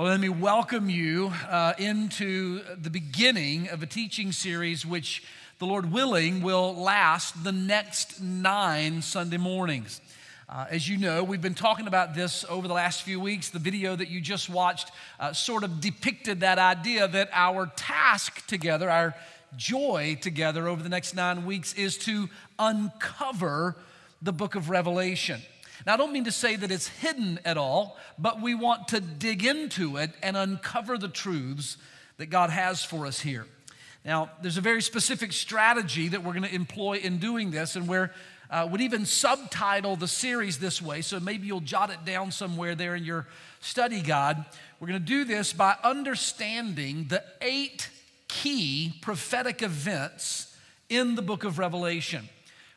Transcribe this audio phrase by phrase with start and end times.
[0.00, 5.22] Well, let me welcome you uh, into the beginning of a teaching series which,
[5.58, 10.00] the Lord willing, will last the next nine Sunday mornings.
[10.48, 13.50] Uh, as you know, we've been talking about this over the last few weeks.
[13.50, 18.46] The video that you just watched uh, sort of depicted that idea that our task
[18.46, 19.14] together, our
[19.54, 23.76] joy together over the next nine weeks, is to uncover
[24.22, 25.42] the book of Revelation.
[25.86, 29.00] Now, I don't mean to say that it's hidden at all, but we want to
[29.00, 31.76] dig into it and uncover the truths
[32.18, 33.46] that God has for us here.
[34.04, 37.88] Now, there's a very specific strategy that we're going to employ in doing this, and
[37.88, 38.10] we're
[38.50, 42.74] uh, would even subtitle the series this way, so maybe you'll jot it down somewhere
[42.74, 43.26] there in your
[43.60, 44.44] study guide.
[44.80, 47.88] We're going to do this by understanding the eight
[48.26, 50.56] key prophetic events
[50.88, 52.28] in the book of Revelation.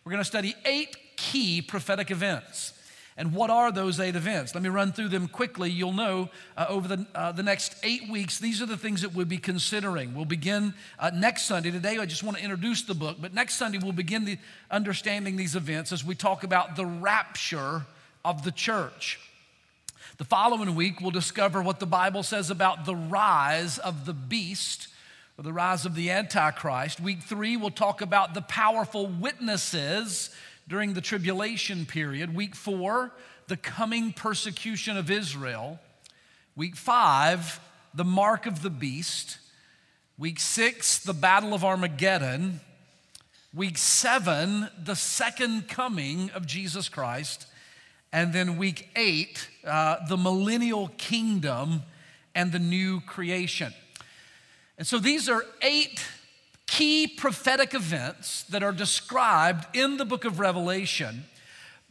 [0.03, 2.72] We're going to study eight key prophetic events.
[3.15, 4.55] And what are those eight events?
[4.55, 5.69] Let me run through them quickly.
[5.69, 9.13] You'll know uh, over the, uh, the next eight weeks, these are the things that
[9.13, 10.15] we'll be considering.
[10.15, 11.69] We'll begin uh, next Sunday.
[11.69, 14.39] Today, I just want to introduce the book, but next Sunday, we'll begin the
[14.71, 17.83] understanding these events as we talk about the rapture
[18.25, 19.19] of the church.
[20.17, 24.87] The following week, we'll discover what the Bible says about the rise of the beast
[25.37, 26.99] or the rise of the Antichrist.
[26.99, 30.29] Week three, we'll talk about the powerful witnesses
[30.67, 32.35] during the tribulation period.
[32.35, 33.11] Week four,
[33.47, 35.79] the coming persecution of Israel.
[36.55, 37.59] Week five,
[37.93, 39.39] the mark of the beast.
[40.17, 42.61] Week six, the battle of Armageddon.
[43.53, 47.47] Week seven, the second coming of Jesus Christ.
[48.11, 51.83] And then week eight, uh, the millennial kingdom
[52.35, 53.73] and the new creation.
[54.77, 56.03] And so these are eight
[56.73, 61.23] key prophetic events that are described in the book of Revelation.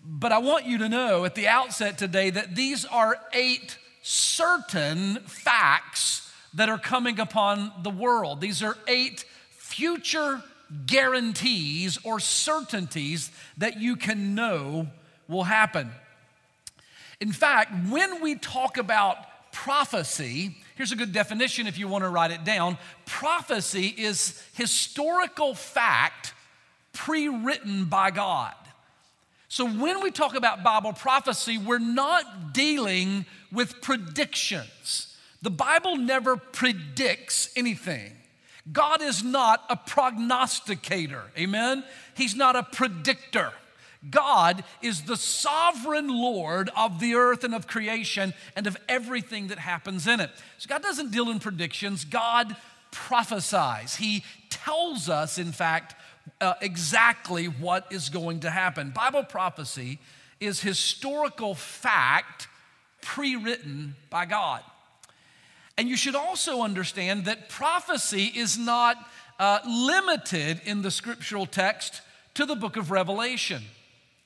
[0.05, 5.21] But I want you to know at the outset today that these are eight certain
[5.21, 8.41] facts that are coming upon the world.
[8.41, 10.43] These are eight future
[10.87, 14.89] guarantees or certainties that you can know
[15.29, 15.93] will happen.
[17.21, 22.09] In fact, when we talk about prophecy, Here's a good definition if you want to
[22.09, 26.35] write it down prophecy is historical fact
[26.93, 28.55] pre written by God.
[29.49, 35.15] So when we talk about Bible prophecy, we're not dealing with predictions.
[35.43, 38.13] The Bible never predicts anything.
[38.71, 41.85] God is not a prognosticator, amen?
[42.15, 43.53] He's not a predictor.
[44.11, 49.59] God is the sovereign Lord of the earth and of creation and of everything that
[49.59, 50.31] happens in it.
[50.59, 52.57] So God doesn't deal in predictions, God
[52.91, 53.97] prophesies.
[53.97, 55.95] He tells us, in fact,
[56.41, 58.91] uh, exactly what is going to happen.
[58.91, 59.99] Bible prophecy
[60.41, 62.49] is historical fact
[63.01, 64.63] pre written by God.
[65.79, 68.97] And you should also understand that prophecy is not
[69.39, 72.03] uh, limited in the scriptural text
[72.35, 73.63] to the book of Revelation.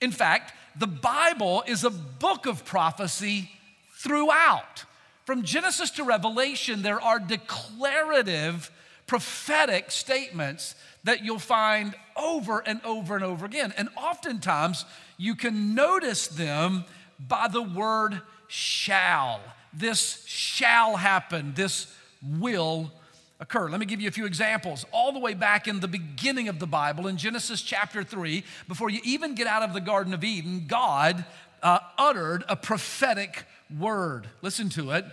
[0.00, 3.50] In fact, the Bible is a book of prophecy
[3.98, 4.84] throughout.
[5.24, 8.70] From Genesis to Revelation, there are declarative,
[9.06, 10.74] prophetic statements
[11.04, 13.72] that you'll find over and over and over again.
[13.76, 14.84] And oftentimes,
[15.16, 16.84] you can notice them
[17.18, 19.40] by the word shall.
[19.72, 21.92] This shall happen, this
[22.22, 22.92] will
[23.40, 23.68] occur.
[23.68, 24.86] Let me give you a few examples.
[24.92, 28.90] All the way back in the beginning of the Bible, in Genesis chapter 3, before
[28.90, 31.24] you even get out of the Garden of Eden, God
[31.62, 33.44] uh, uttered a prophetic
[33.76, 34.28] word.
[34.42, 35.04] Listen to it.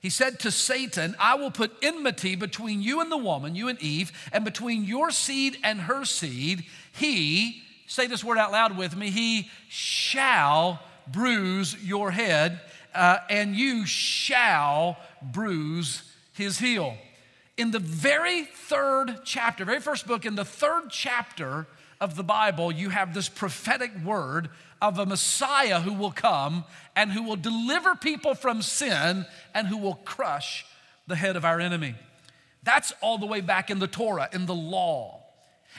[0.00, 3.80] He said to Satan, I will put enmity between you and the woman, you and
[3.80, 6.64] Eve, and between your seed and her seed.
[6.90, 12.60] He, say this word out loud with me, he shall bruise your head,
[12.96, 16.02] uh, and you shall bruise
[16.32, 16.96] his heel
[17.62, 21.68] in the very third chapter, very first book, in the third chapter
[22.00, 24.50] of the Bible, you have this prophetic word
[24.80, 26.64] of a Messiah who will come
[26.96, 29.24] and who will deliver people from sin
[29.54, 30.66] and who will crush
[31.06, 31.94] the head of our enemy.
[32.64, 35.22] That's all the way back in the Torah, in the law.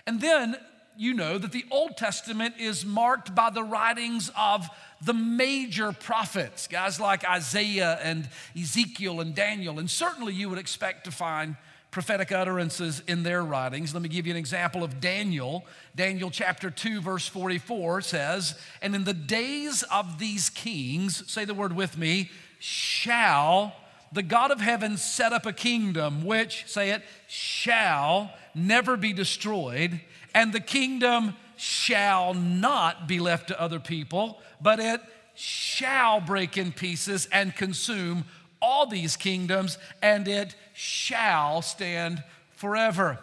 [0.07, 0.55] And then
[0.95, 4.69] you know that the Old Testament is marked by the writings of
[5.01, 9.79] the major prophets, guys like Isaiah and Ezekiel and Daniel.
[9.79, 11.57] And certainly you would expect to find
[11.93, 13.93] prophetic utterances in their writings.
[13.93, 15.63] Let me give you an example of Daniel.
[15.95, 21.53] Daniel chapter 2, verse 44 says, And in the days of these kings, say the
[21.53, 23.75] word with me, shall
[24.11, 30.01] the God of heaven set up a kingdom which, say it, shall never be destroyed,
[30.33, 34.99] and the kingdom shall not be left to other people, but it
[35.35, 38.25] shall break in pieces and consume
[38.63, 42.23] all these kingdoms, and it shall stand
[42.55, 43.19] forever.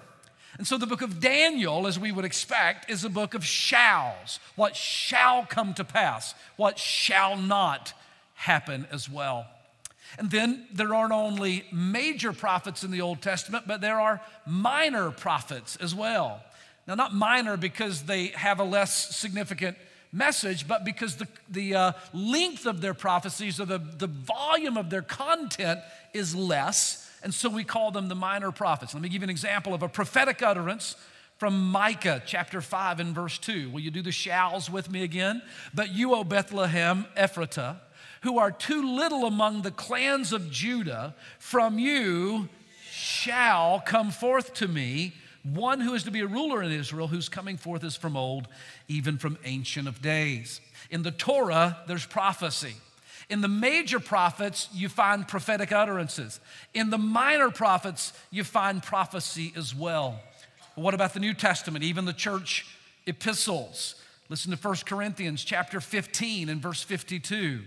[0.58, 4.38] And so the book of Daniel, as we would expect, is a book of shalls.
[4.56, 7.94] What shall come to pass, what shall not
[8.34, 9.46] happen as well.
[10.18, 15.10] And then there aren't only major prophets in the Old Testament, but there are minor
[15.10, 16.42] prophets as well.
[16.86, 19.78] Now, not minor because they have a less significant
[20.12, 24.90] message, but because the, the uh, length of their prophecies or the, the volume of
[24.90, 25.80] their content
[26.12, 27.08] is less.
[27.22, 28.94] And so we call them the minor prophets.
[28.94, 30.96] Let me give you an example of a prophetic utterance
[31.38, 33.70] from Micah chapter 5 and verse 2.
[33.70, 35.42] Will you do the shalls with me again?
[35.72, 37.76] But you, O Bethlehem, Ephratah,
[38.22, 42.48] who are too little among the clans of Judah, from you
[42.90, 47.28] shall come forth to me one who is to be a ruler in Israel, whose
[47.28, 48.46] coming forth is from old,
[48.88, 50.60] even from ancient of days.
[50.90, 52.74] In the Torah, there's prophecy.
[53.30, 56.40] In the major prophets, you find prophetic utterances.
[56.74, 60.20] In the minor prophets, you find prophecy as well.
[60.74, 62.66] What about the New Testament, even the church
[63.06, 63.94] epistles?
[64.28, 67.60] Listen to 1 Corinthians chapter 15 and verse 52.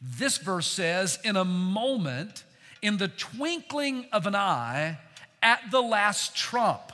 [0.00, 2.44] This verse says, In a moment,
[2.80, 4.98] in the twinkling of an eye,
[5.42, 6.92] at the last trump,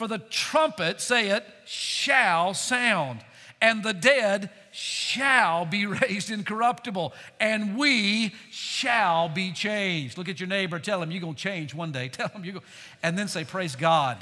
[0.00, 3.20] for the trumpet, say it, shall sound,
[3.60, 10.16] and the dead shall be raised incorruptible, and we shall be changed.
[10.16, 12.08] Look at your neighbor, tell him you're gonna change one day.
[12.12, 12.62] Tell him you go,
[13.02, 14.16] and then say, Praise God.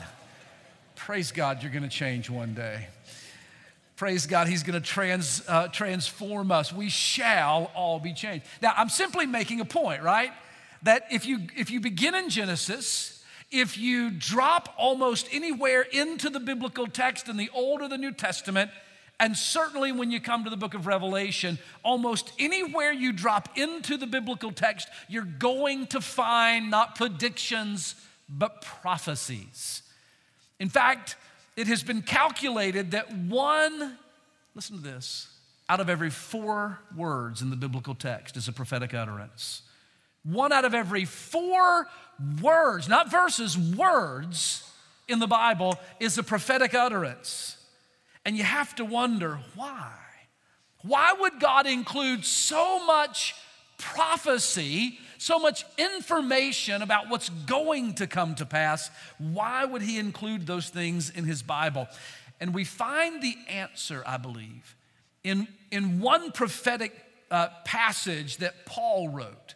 [0.96, 2.88] Praise God, you're gonna change one day.
[3.94, 6.72] Praise God, He's going to trans, uh, transform us.
[6.72, 8.46] We shall all be changed.
[8.62, 10.32] Now, I'm simply making a point, right?
[10.82, 13.18] That if you, if you begin in Genesis,
[13.50, 18.12] if you drop almost anywhere into the biblical text in the Old or the New
[18.12, 18.70] Testament,
[19.20, 23.96] and certainly when you come to the book of Revelation, almost anywhere you drop into
[23.96, 27.94] the biblical text, you're going to find not predictions,
[28.28, 29.82] but prophecies.
[30.60, 31.16] In fact,
[31.56, 33.96] it has been calculated that one,
[34.54, 35.28] listen to this,
[35.68, 39.62] out of every four words in the biblical text is a prophetic utterance.
[40.22, 41.88] One out of every four
[42.41, 44.70] words, not verses, words
[45.09, 47.56] in the Bible is a prophetic utterance.
[48.25, 49.94] And you have to wonder why.
[50.82, 53.35] Why would God include so much
[53.79, 60.47] prophecy so much information about what's going to come to pass, why would he include
[60.47, 61.88] those things in his Bible?
[62.41, 64.76] And we find the answer, I believe,
[65.25, 66.93] in, in one prophetic
[67.31, 69.55] uh, passage that Paul wrote.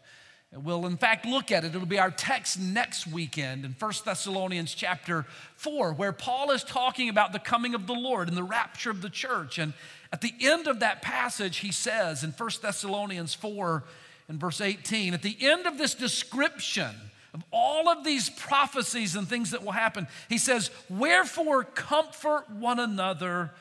[0.54, 1.75] We'll in fact look at it.
[1.75, 5.25] It'll be our text next weekend in 1 Thessalonians chapter
[5.56, 9.00] 4, where Paul is talking about the coming of the Lord and the rapture of
[9.00, 9.58] the church.
[9.58, 9.72] And
[10.12, 13.82] at the end of that passage, he says in 1 Thessalonians 4
[14.28, 15.14] in verse 18.
[15.14, 16.90] At the end of this description
[17.32, 22.78] of all of these prophecies and things that will happen, he says, Wherefore comfort one
[22.78, 23.52] another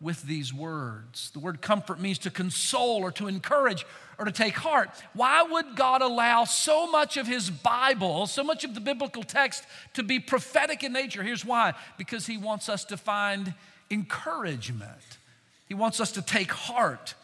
[0.00, 1.30] with these words.
[1.30, 3.84] The word comfort means to console or to encourage
[4.18, 4.90] or to take heart.
[5.12, 9.64] Why would God allow so much of His Bible, so much of the biblical text
[9.94, 11.22] to be prophetic in nature?
[11.22, 13.54] Here's why because He wants us to find
[13.90, 15.18] encouragement,
[15.68, 17.14] He wants us to take heart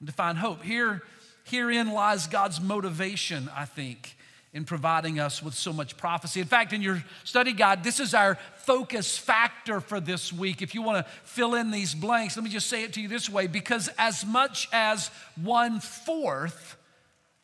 [0.00, 0.62] and to find hope.
[0.62, 1.02] Here,
[1.44, 4.16] Herein lies God's motivation, I think,
[4.58, 6.40] in providing us with so much prophecy.
[6.40, 10.62] In fact, in your study guide, this is our focus factor for this week.
[10.62, 13.06] If you want to fill in these blanks, let me just say it to you
[13.06, 16.76] this way because as much as one fourth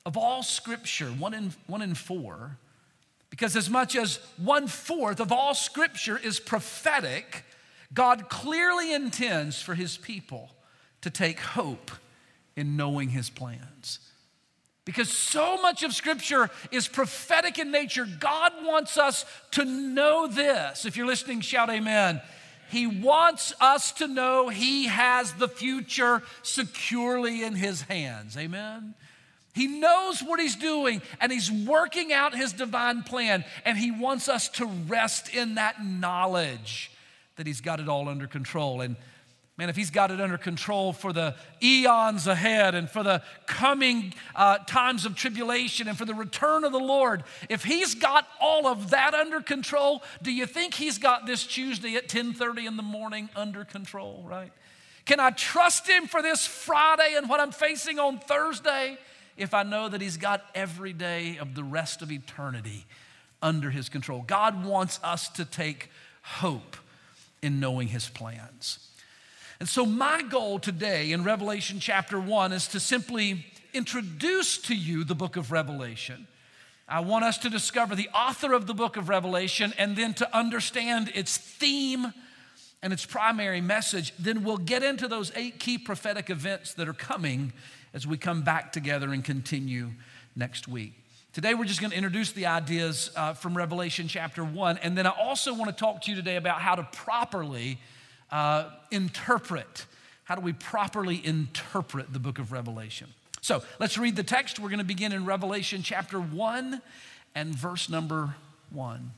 [0.04, 2.58] of all scripture, one in, one in four,
[3.30, 7.44] because as much as one fourth of all scripture is prophetic,
[7.94, 10.50] God clearly intends for his people
[11.02, 11.92] to take hope
[12.56, 14.00] in knowing his plans.
[14.84, 20.84] Because so much of Scripture is prophetic in nature, God wants us to know this.
[20.84, 22.20] If you're listening, shout amen.
[22.70, 28.36] He wants us to know He has the future securely in His hands.
[28.36, 28.94] Amen.
[29.54, 34.28] He knows what He's doing and He's working out His divine plan, and He wants
[34.28, 36.90] us to rest in that knowledge
[37.36, 38.80] that He's got it all under control.
[38.80, 38.96] And
[39.56, 44.12] Man, if he's got it under control for the eons ahead and for the coming
[44.34, 48.66] uh, times of tribulation and for the return of the Lord, if he's got all
[48.66, 52.82] of that under control, do you think he's got this Tuesday at 10:30 in the
[52.82, 54.50] morning under control, right?
[55.04, 58.98] Can I trust him for this Friday and what I'm facing on Thursday
[59.36, 62.86] if I know that he's got every day of the rest of eternity
[63.40, 64.24] under his control?
[64.26, 65.90] God wants us to take
[66.22, 66.76] hope
[67.40, 68.90] in knowing his plans.
[69.64, 75.04] And so, my goal today in Revelation chapter 1 is to simply introduce to you
[75.04, 76.28] the book of Revelation,
[76.86, 80.36] I want us to discover the author of the book of Revelation and then to
[80.36, 82.12] understand its theme
[82.82, 84.12] and its primary message.
[84.18, 87.54] Then we'll get into those eight key prophetic events that are coming
[87.94, 89.92] as we come back together and continue
[90.36, 90.92] next week.
[91.32, 94.76] Today, we're just going to introduce the ideas uh, from Revelation chapter 1.
[94.82, 97.78] And then I also want to talk to you today about how to properly
[98.34, 99.86] uh, interpret.
[100.24, 103.08] How do we properly interpret the book of Revelation?
[103.40, 104.58] So let's read the text.
[104.58, 106.82] We're going to begin in Revelation chapter 1
[107.36, 108.34] and verse number
[108.70, 109.12] 1.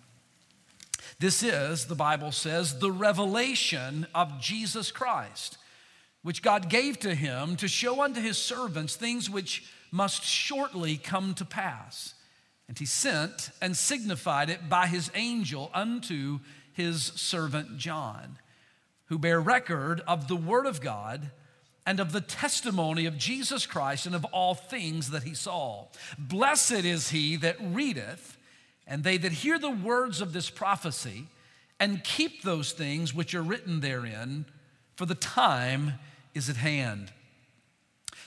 [1.19, 5.57] This is, the Bible says, the revelation of Jesus Christ,
[6.23, 11.33] which God gave to him to show unto his servants things which must shortly come
[11.35, 12.13] to pass.
[12.69, 16.41] And he sent and signified it by his angel unto
[16.75, 18.37] his servant John,
[19.07, 21.31] who bear record of the word of God
[21.87, 25.87] and of the testimony of Jesus Christ and of all things that he saw.
[26.19, 28.37] Blessed is he that readeth,
[28.87, 31.27] and they that hear the words of this prophecy,
[31.79, 34.47] and keep those things which are written therein,
[34.97, 35.95] for the time
[36.35, 37.13] is at hand.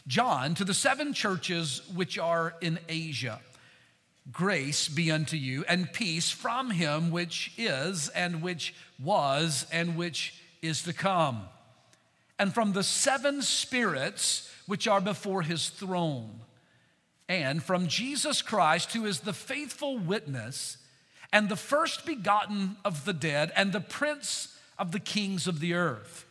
[0.08, 3.42] John, to the seven churches which are in Asia,
[4.32, 10.42] grace be unto you, and peace from him which is, and which was, and which
[10.62, 11.42] is to come.
[12.38, 16.42] And from the seven spirits which are before his throne,
[17.28, 20.78] and from Jesus Christ, who is the faithful witness
[21.32, 25.74] and the first begotten of the dead and the prince of the kings of the
[25.74, 26.26] earth,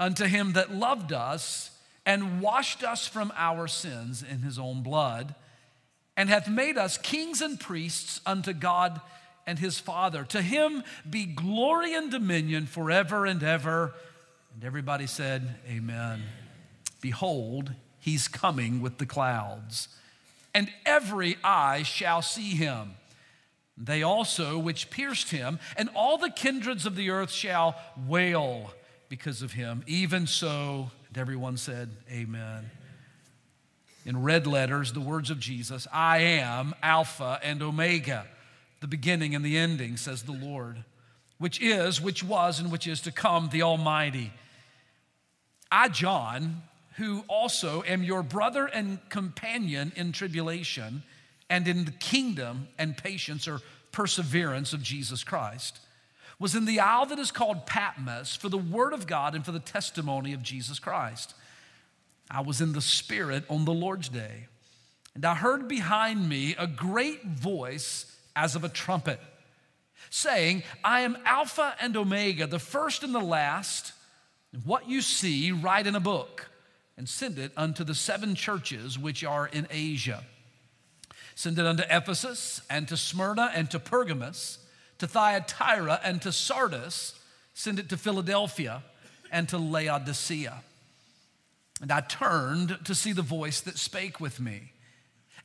[0.00, 1.70] unto him that loved us
[2.06, 5.34] and washed us from our sins in his own blood,
[6.16, 9.00] and hath made us kings and priests unto God
[9.46, 10.24] and his Father.
[10.24, 13.94] To him be glory and dominion forever and ever.
[14.54, 16.22] And everybody said, Amen.
[17.00, 19.88] Behold, he's coming with the clouds,
[20.54, 22.94] and every eye shall see him.
[23.76, 28.72] They also which pierced him, and all the kindreds of the earth shall wail
[29.08, 29.82] because of him.
[29.86, 32.70] Even so, and everyone said, Amen.
[34.06, 38.26] In red letters, the words of Jesus I am Alpha and Omega,
[38.84, 40.84] the beginning and the ending, says the Lord,
[41.38, 44.30] which is, which was, and which is to come, the Almighty.
[45.72, 46.60] I, John,
[46.96, 51.02] who also am your brother and companion in tribulation
[51.48, 55.80] and in the kingdom and patience or perseverance of Jesus Christ,
[56.38, 59.52] was in the isle that is called Patmos for the word of God and for
[59.52, 61.32] the testimony of Jesus Christ.
[62.30, 64.48] I was in the Spirit on the Lord's day,
[65.14, 69.20] and I heard behind me a great voice as of a trumpet,
[70.10, 73.92] saying, I am Alpha and Omega, the first and the last.
[74.64, 76.48] What you see, write in a book
[76.96, 80.24] and send it unto the seven churches which are in Asia.
[81.34, 84.58] Send it unto Ephesus and to Smyrna and to Pergamos,
[84.98, 87.18] to Thyatira and to Sardis.
[87.54, 88.82] Send it to Philadelphia
[89.32, 90.62] and to Laodicea.
[91.80, 94.72] And I turned to see the voice that spake with me.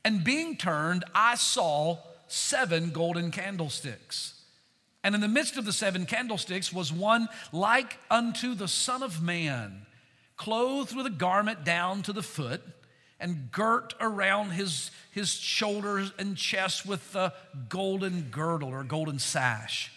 [0.04, 1.98] And being turned, I saw
[2.32, 4.34] seven golden candlesticks.
[5.02, 9.22] And in the midst of the seven candlesticks was one like unto the Son of
[9.22, 9.86] Man,
[10.36, 12.62] clothed with a garment down to the foot,
[13.18, 17.34] and girt around his, his shoulders and chest with a
[17.68, 19.92] golden girdle or golden sash.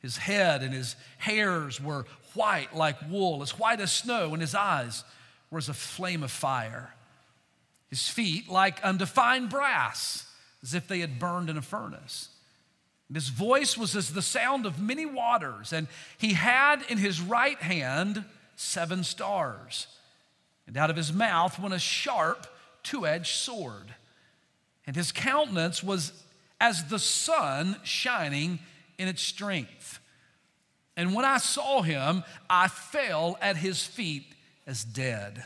[0.00, 4.54] His head and his hairs were white like wool, as white as snow, and his
[4.54, 5.04] eyes
[5.50, 6.94] were as a flame of fire.
[7.88, 10.25] His feet like undefined brass,
[10.66, 12.28] as if they had burned in a furnace.
[13.12, 15.86] His voice was as the sound of many waters, and
[16.18, 18.24] he had in his right hand
[18.56, 19.86] seven stars.
[20.66, 22.48] And out of his mouth went a sharp,
[22.82, 23.94] two edged sword.
[24.88, 26.12] And his countenance was
[26.60, 28.58] as the sun shining
[28.98, 30.00] in its strength.
[30.96, 34.24] And when I saw him, I fell at his feet
[34.66, 35.44] as dead.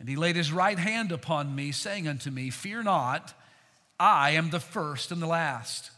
[0.00, 3.34] And he laid his right hand upon me, saying unto me, Fear not,
[3.98, 5.90] I am the first and the last.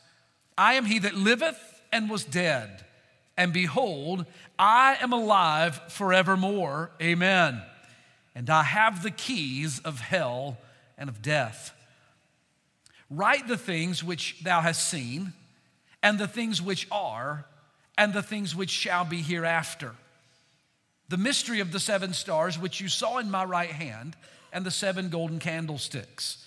[0.56, 1.58] I am he that liveth
[1.92, 2.84] and was dead.
[3.36, 4.26] And behold,
[4.58, 6.90] I am alive forevermore.
[7.00, 7.62] Amen.
[8.34, 10.58] And I have the keys of hell
[10.98, 11.74] and of death.
[13.08, 15.32] Write the things which thou hast seen,
[16.02, 17.44] and the things which are,
[17.98, 19.94] and the things which shall be hereafter.
[21.08, 24.14] The mystery of the seven stars which you saw in my right hand,
[24.52, 26.46] and the seven golden candlesticks.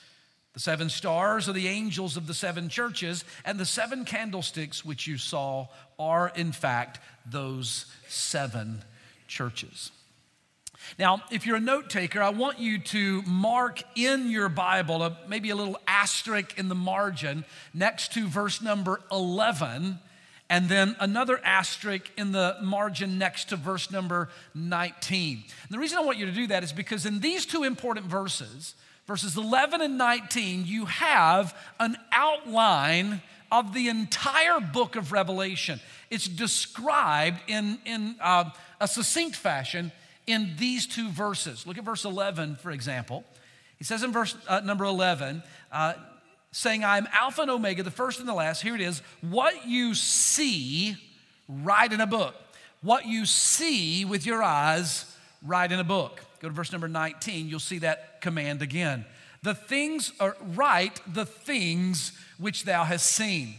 [0.54, 5.08] The seven stars are the angels of the seven churches, and the seven candlesticks which
[5.08, 5.68] you saw
[5.98, 8.84] are, in fact, those seven
[9.28, 9.92] churches.
[11.00, 15.18] Now, if you're a note taker, I want you to mark in your Bible a,
[15.28, 20.00] maybe a little asterisk in the margin next to verse number 11,
[20.50, 25.38] and then another asterisk in the margin next to verse number 19.
[25.38, 28.06] And the reason I want you to do that is because in these two important
[28.06, 28.76] verses,
[29.08, 35.80] verses 11 and 19, you have an outline of the entire book of Revelation.
[36.10, 39.92] It's described in, in uh, a succinct fashion
[40.26, 41.68] in these two verses.
[41.68, 43.24] Look at verse 11, for example.
[43.78, 45.94] He says in verse uh, number 11, uh,
[46.52, 48.62] saying, I am Alpha and Omega, the first and the last.
[48.62, 49.02] Here it is.
[49.22, 50.96] What you see,
[51.48, 52.36] write in a book.
[52.82, 55.06] What you see with your eyes,
[55.46, 56.22] write in a book.
[56.44, 59.06] Go to verse number 19, you'll see that command again.
[59.44, 63.56] The things are right, the things which thou hast seen.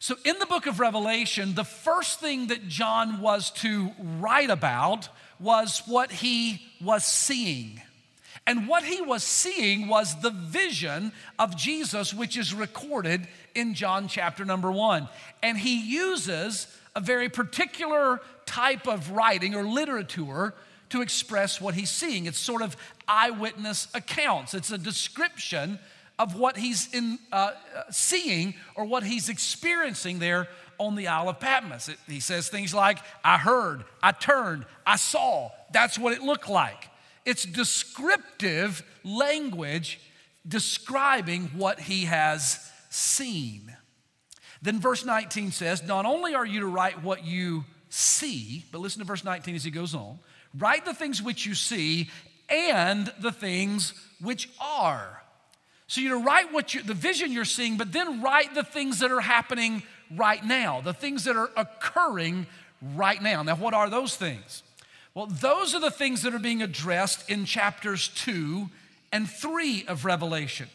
[0.00, 5.08] So, in the book of Revelation, the first thing that John was to write about
[5.40, 7.80] was what he was seeing.
[8.46, 14.08] And what he was seeing was the vision of Jesus, which is recorded in John
[14.08, 15.08] chapter number one.
[15.42, 20.52] And he uses a very particular type of writing or literature
[20.94, 22.26] to express what he's seeing.
[22.26, 22.76] It's sort of
[23.08, 25.80] eyewitness accounts, it's a description
[26.20, 27.50] of what he's in, uh,
[27.90, 30.46] seeing or what he's experiencing there
[30.78, 31.88] on the Isle of Patmos.
[31.88, 35.50] It, he says things like, I heard, I turned, I saw.
[35.72, 36.88] That's what it looked like.
[37.24, 39.98] It's descriptive language
[40.46, 43.76] describing what he has seen.
[44.62, 49.00] Then verse 19 says, Not only are you to write what you see, but listen
[49.00, 50.20] to verse 19 as he goes on
[50.58, 52.10] write the things which you see
[52.48, 55.22] and the things which are.
[55.86, 59.00] So you're to write what you, the vision you're seeing, but then write the things
[59.00, 59.82] that are happening
[60.14, 62.46] right now, the things that are occurring
[62.94, 63.42] right now.
[63.42, 64.62] Now, what are those things?
[65.14, 68.68] Well, those are the things that are being addressed in chapters 2
[69.12, 70.68] and 3 of Revelation.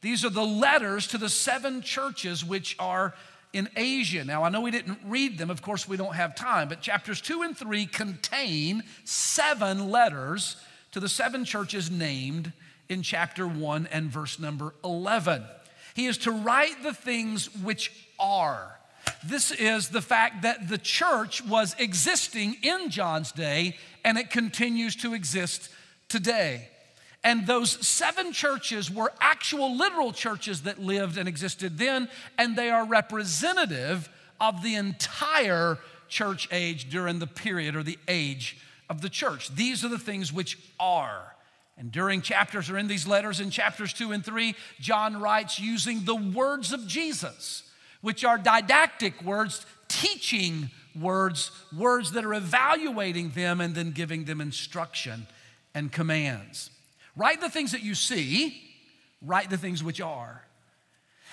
[0.00, 3.14] These are the letters to the seven churches which are
[3.54, 4.24] in Asia.
[4.24, 7.20] Now, I know we didn't read them, of course, we don't have time, but chapters
[7.20, 10.56] 2 and 3 contain seven letters
[10.90, 12.52] to the seven churches named
[12.88, 15.44] in chapter 1 and verse number 11.
[15.94, 18.78] He is to write the things which are.
[19.24, 24.96] This is the fact that the church was existing in John's day and it continues
[24.96, 25.70] to exist
[26.08, 26.68] today.
[27.24, 32.68] And those seven churches were actual literal churches that lived and existed then, and they
[32.68, 34.10] are representative
[34.40, 38.58] of the entire church age during the period or the age
[38.90, 39.54] of the church.
[39.54, 41.34] These are the things which are.
[41.78, 46.04] And during chapters or in these letters in chapters two and three, John writes using
[46.04, 47.62] the words of Jesus
[48.04, 54.42] which are didactic words, teaching words, words that are evaluating them and then giving them
[54.42, 55.26] instruction
[55.74, 56.68] and commands.
[57.16, 58.60] Write the things that you see,
[59.22, 60.44] write the things which are.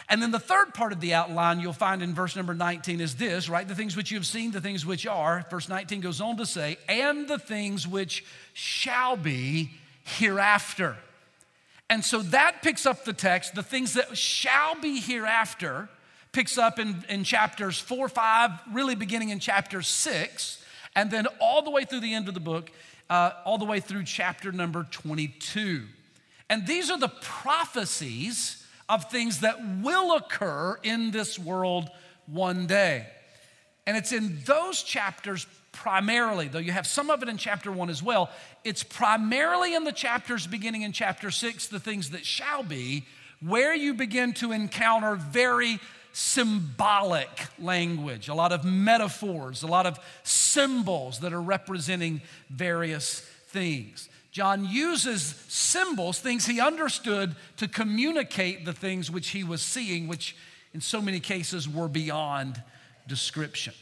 [0.09, 3.15] And then the third part of the outline you'll find in verse number 19 is
[3.15, 5.45] this write the things which you have seen, the things which are.
[5.49, 9.71] Verse 19 goes on to say, and the things which shall be
[10.03, 10.97] hereafter.
[11.89, 15.89] And so that picks up the text, the things that shall be hereafter
[16.31, 20.63] picks up in, in chapters four, five, really beginning in chapter six,
[20.95, 22.71] and then all the way through the end of the book,
[23.11, 25.83] uh, all the way through chapter number 22.
[26.49, 31.89] And these are the prophecies of things that will occur in this world
[32.25, 33.05] one day.
[33.85, 37.89] And it's in those chapters primarily, though you have some of it in chapter one
[37.89, 38.29] as well,
[38.63, 43.05] it's primarily in the chapters beginning in chapter six, the things that shall be,
[43.41, 45.81] where you begin to encounter very
[46.13, 54.09] symbolic language, a lot of metaphors, a lot of symbols that are representing various things.
[54.31, 60.35] John uses symbols, things he understood, to communicate the things which he was seeing, which
[60.73, 62.61] in so many cases were beyond
[63.07, 63.73] description.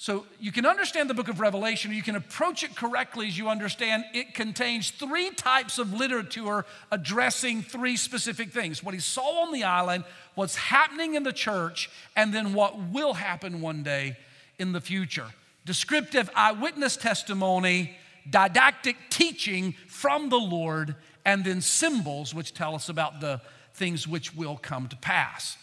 [0.00, 3.50] So you can understand the book of Revelation, you can approach it correctly as you
[3.50, 9.52] understand it contains three types of literature addressing three specific things what he saw on
[9.52, 14.16] the island, what's happening in the church, and then what will happen one day
[14.58, 15.26] in the future.
[15.64, 17.96] Descriptive eyewitness testimony,
[18.28, 23.40] didactic teaching from the Lord, and then symbols which tell us about the
[23.74, 25.56] things which will come to pass.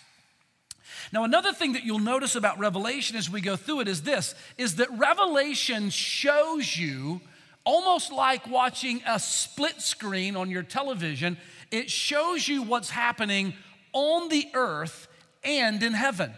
[1.11, 4.35] Now, another thing that you'll notice about Revelation as we go through it is this
[4.57, 7.21] is that Revelation shows you
[7.63, 11.37] almost like watching a split screen on your television,
[11.69, 13.53] it shows you what's happening
[13.97, 15.07] on the earth
[15.43, 16.31] and in heaven.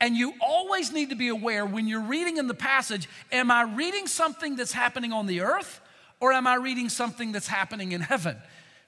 [0.00, 3.62] And you always need to be aware when you're reading in the passage am I
[3.62, 5.80] reading something that's happening on the earth
[6.20, 8.36] or am I reading something that's happening in heaven?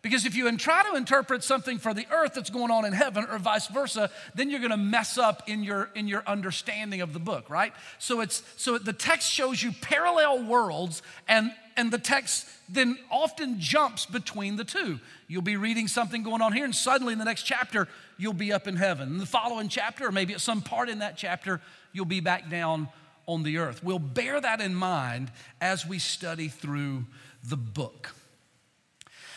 [0.01, 3.27] Because if you try to interpret something for the earth that's going on in heaven
[3.29, 7.13] or vice versa, then you're going to mess up in your in your understanding of
[7.13, 7.73] the book, right?
[7.99, 13.61] So it's so the text shows you parallel worlds and and the text then often
[13.61, 14.99] jumps between the two.
[15.29, 17.87] You'll be reading something going on here and suddenly in the next chapter
[18.19, 19.11] you'll be up in heaven.
[19.11, 21.61] In the following chapter or maybe at some part in that chapter
[21.93, 22.89] you'll be back down
[23.27, 23.85] on the earth.
[23.85, 27.07] We'll bear that in mind as we study through
[27.45, 28.13] the book.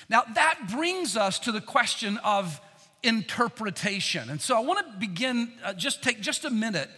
[0.10, 2.60] Now, that brings us to the question of
[3.04, 4.32] interpretation.
[4.32, 6.90] And so I want to begin, uh, just take just a minute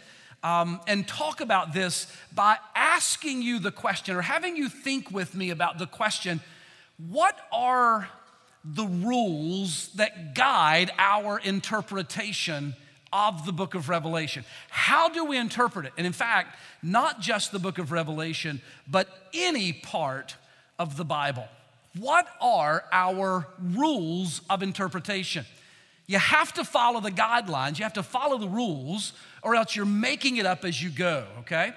[0.43, 5.35] um, and talk about this by asking you the question or having you think with
[5.35, 6.41] me about the question
[7.09, 8.09] what are
[8.63, 12.75] the rules that guide our interpretation
[13.11, 14.45] of the book of Revelation?
[14.69, 15.93] How do we interpret it?
[15.97, 20.35] And in fact, not just the book of Revelation, but any part
[20.79, 21.47] of the Bible.
[21.97, 25.45] What are our rules of interpretation?
[26.07, 29.85] You have to follow the guidelines, you have to follow the rules, or else you're
[29.85, 31.73] making it up as you go, okay?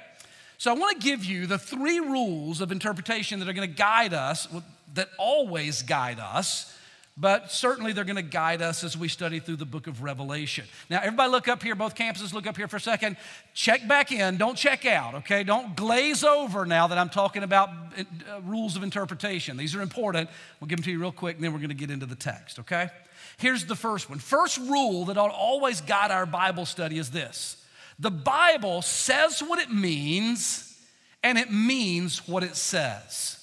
[0.59, 3.75] So I want to give you the three rules of interpretation that are going to
[3.75, 4.49] guide us,
[4.95, 6.73] that always guide us
[7.19, 10.67] but certainly they're going to guide us as we study through the book of Revelation.
[10.91, 13.17] Now, everybody look up here, both campuses look up here for a second.
[13.55, 15.43] Check back in, don't check out, okay?
[15.43, 18.05] Don't glaze over now that I'm talking about uh,
[18.43, 19.57] rules of interpretation.
[19.57, 20.29] These are important.
[20.61, 22.17] We'll give them to you real quick, and then we're going to get into the
[22.17, 22.91] text, okay?
[23.39, 24.19] Here's the first one.
[24.19, 27.57] First rule that ought always guide our Bible study is this
[27.99, 30.79] the Bible says what it means,
[31.23, 33.37] and it means what it says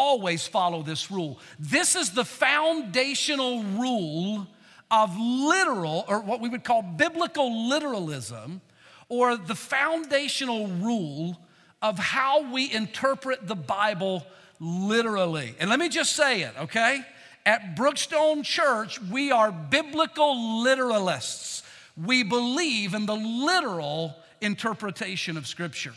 [0.00, 1.38] always follow this rule.
[1.58, 4.46] This is the foundational rule
[4.90, 8.62] of literal, or what we would call biblical literalism,
[9.10, 11.38] or the foundational rule
[11.82, 14.24] of how we interpret the Bible
[14.58, 15.54] literally.
[15.60, 17.02] And let me just say it, okay?
[17.46, 21.62] At Brookstone Church, we are biblical literalists.
[21.96, 25.92] We believe in the literal interpretation of Scripture,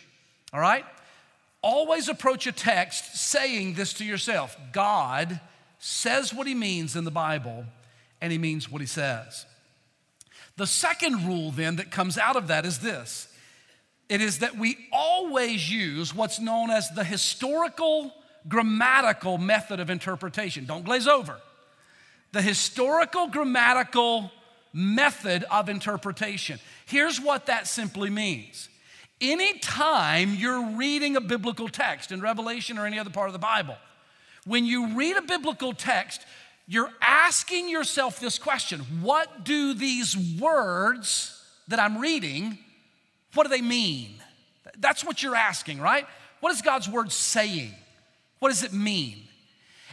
[0.53, 0.85] all right?
[1.63, 5.39] always approach a text saying this to yourself God
[5.79, 7.65] says what he means in the Bible,
[8.21, 9.45] and he means what he says.
[10.55, 13.27] The second rule, then, that comes out of that is this
[14.09, 18.13] it is that we always use what's known as the historical
[18.47, 20.65] grammatical method of interpretation.
[20.65, 21.37] Don't glaze over.
[22.31, 24.31] The historical grammatical
[24.73, 26.59] method of interpretation.
[26.85, 28.69] Here's what that simply means
[29.21, 33.77] Anytime you're reading a biblical text in Revelation or any other part of the Bible,
[34.45, 36.25] when you read a biblical text,
[36.67, 42.57] you're asking yourself this question What do these words that I'm reading,
[43.33, 44.15] what do they mean?
[44.77, 46.05] That's what you're asking, right?
[46.39, 47.73] What is God's word saying?
[48.43, 49.23] What does it mean?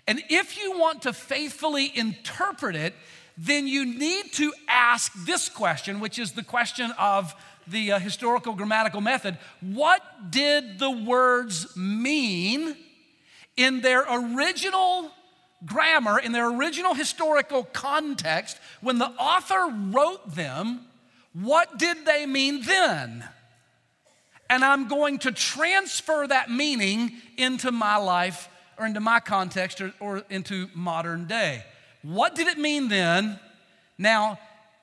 [0.09, 2.95] And if you want to faithfully interpret it,
[3.39, 7.33] then you need to ask this question, which is the question of
[7.69, 12.75] the uh, historical grammatical method, what did the words mean
[13.57, 15.13] in their original
[15.65, 20.89] grammar, in their original historical context, when the author wrote them?
[21.35, 23.29] What did they mean then?
[24.51, 29.95] And I'm going to transfer that meaning into my life or into my context or,
[30.01, 31.65] or into modern day.
[32.03, 33.39] What did it mean then?
[33.97, 34.41] Now,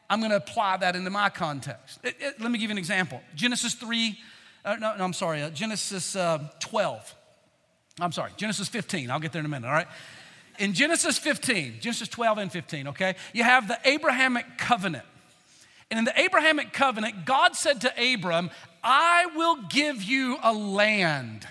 [0.10, 2.00] I'm going to apply that into my context.
[2.02, 3.22] It, it, let me give you an example.
[3.36, 4.18] Genesis 3,
[4.64, 7.14] uh, no, no, I'm sorry, uh, Genesis uh, 12.
[8.00, 9.12] I'm sorry, Genesis 15.
[9.12, 9.88] I'll get there in a minute, all right?
[10.60, 15.06] In Genesis 15, Genesis 12 and 15, okay, you have the Abrahamic covenant.
[15.90, 18.50] And in the Abrahamic covenant, God said to Abram,
[18.90, 21.46] I will give you a land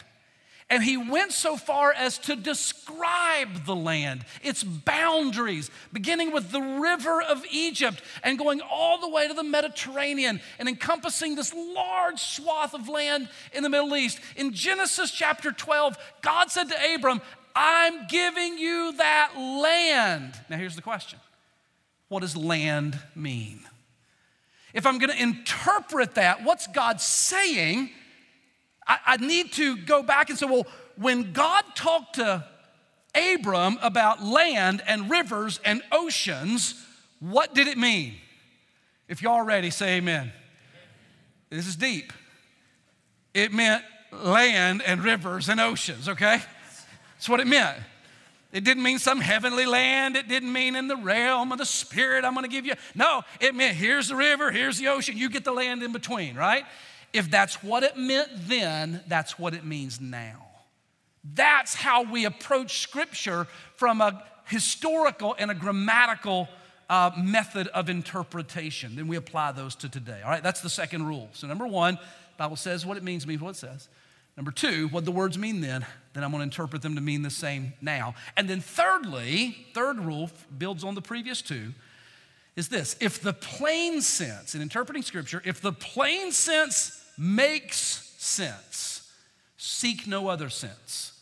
[0.68, 6.60] and he went so far as to describe the land, its boundaries, beginning with the
[6.60, 12.20] river of Egypt and going all the way to the Mediterranean and encompassing this large
[12.20, 14.18] swath of land in the Middle East.
[14.34, 17.20] In Genesis chapter 12, God said to Abram,
[17.54, 20.34] I'm giving you that land.
[20.50, 21.20] Now, here's the question
[22.08, 23.60] What does land mean?
[24.76, 27.88] If I'm going to interpret that, what's God saying?
[28.86, 32.44] I, I need to go back and say, well, when God talked to
[33.14, 36.74] Abram about land and rivers and oceans,
[37.20, 38.16] what did it mean?
[39.08, 40.30] If y'all ready, say amen.
[41.48, 42.12] This is deep.
[43.32, 46.42] It meant land and rivers and oceans, okay?
[47.14, 47.78] That's what it meant.
[48.56, 50.16] It didn't mean some heavenly land.
[50.16, 52.72] It didn't mean in the realm of the spirit I'm gonna give you.
[52.94, 56.36] No, it meant here's the river, here's the ocean, you get the land in between,
[56.36, 56.64] right?
[57.12, 60.46] If that's what it meant then, that's what it means now.
[61.34, 66.48] That's how we approach Scripture from a historical and a grammatical
[66.88, 68.96] uh, method of interpretation.
[68.96, 70.22] Then we apply those to today.
[70.24, 71.28] All right, that's the second rule.
[71.34, 71.98] So, number one,
[72.38, 73.88] Bible says what it means means what it says.
[74.36, 77.30] Number two, what the words mean then, then I'm to interpret them to mean the
[77.30, 78.14] same now.
[78.36, 81.72] And then thirdly, third rule builds on the previous two,
[82.54, 87.78] is this if the plain sense, in interpreting scripture, if the plain sense makes
[88.18, 89.10] sense,
[89.56, 91.12] seek no other sense.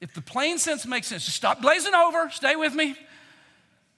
[0.00, 2.96] If the plain sense makes sense, just stop glazing over, stay with me.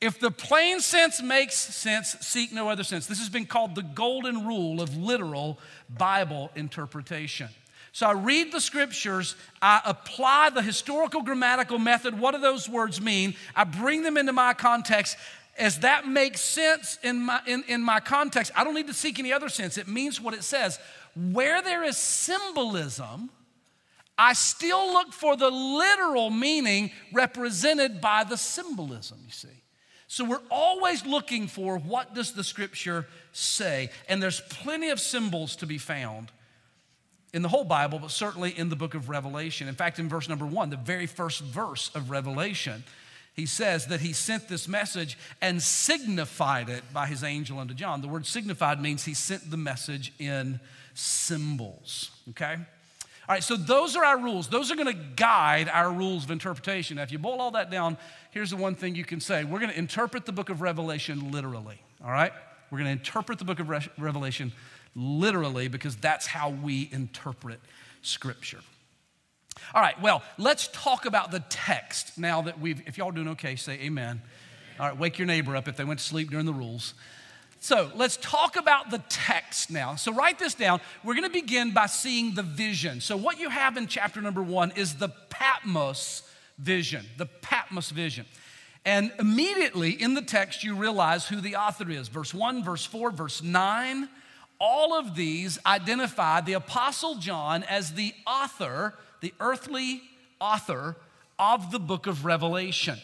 [0.01, 3.07] If the plain sense makes sense, seek no other sense.
[3.07, 7.49] This has been called the golden rule of literal Bible interpretation.
[7.95, 12.19] So I read the scriptures, I apply the historical grammatical method.
[12.19, 13.37] What do those words mean?
[13.55, 15.17] I bring them into my context.
[15.57, 19.21] As that makes sense in my, in, in my context, I don't need to seek
[19.21, 19.79] any other sense.
[19.79, 20.81] It means what it says.
[21.15, 23.31] Where there is symbolism,
[24.19, 29.63] I still look for the literal meaning represented by the symbolism, you see.
[30.09, 33.91] So we're always looking for what does the scripture say?
[34.09, 36.33] And there's plenty of symbols to be found
[37.35, 39.67] in the whole Bible, but certainly in the book of Revelation.
[39.67, 42.85] In fact, in verse number one, the very first verse of Revelation,
[43.35, 48.01] he says that he sent this message and signified it by his angel unto John.
[48.01, 50.61] The word signified means he sent the message in
[50.95, 52.55] symbols, okay?
[52.55, 54.47] All right, so those are our rules.
[54.47, 56.99] Those are going to guide our rules of interpretation.
[56.99, 57.99] Now, if you boil all that down,
[58.31, 61.33] here's the one thing you can say we're going to interpret the book of Revelation
[61.33, 62.33] literally, all right?
[62.71, 64.53] We're going to interpret the book of Re- Revelation
[64.95, 67.61] literally because that's how we interpret
[68.03, 68.61] Scripture.
[69.75, 73.57] All right, well, let's talk about the text now that we've, if y'all doing okay,
[73.57, 74.21] say amen.
[74.79, 76.95] All right, wake your neighbor up if they went to sleep during the rules.
[77.61, 79.95] So let's talk about the text now.
[79.95, 80.81] So write this down.
[81.03, 83.01] We're going to begin by seeing the vision.
[83.01, 86.29] So, what you have in chapter number one is the Patmos
[86.59, 88.27] vision, the Patmos vision.
[88.85, 92.09] And immediately in the text, you realize who the author is.
[92.09, 94.11] Verse 1, verse 4, verse 9.
[94.67, 100.01] All of these identify the Apostle John as the author, the earthly
[100.41, 100.97] author
[101.39, 102.97] of the book of Revelation.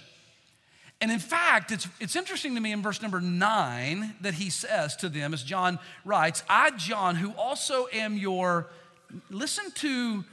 [1.02, 4.96] And in fact, it's, it's interesting to me in verse number nine that he says
[4.96, 8.66] to them, as John writes, I, John, who also am your,
[9.28, 10.24] listen to,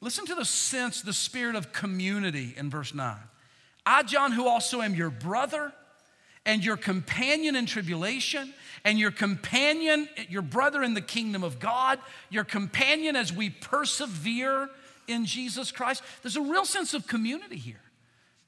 [0.00, 3.20] listen to the sense, the spirit of community in verse nine.
[3.84, 5.74] I, John, who also am your brother
[6.46, 11.98] and your companion in tribulation and your companion, your brother in the kingdom of God,
[12.28, 14.68] your companion as we persevere
[15.08, 16.02] in Jesus Christ.
[16.22, 17.80] There's a real sense of community here.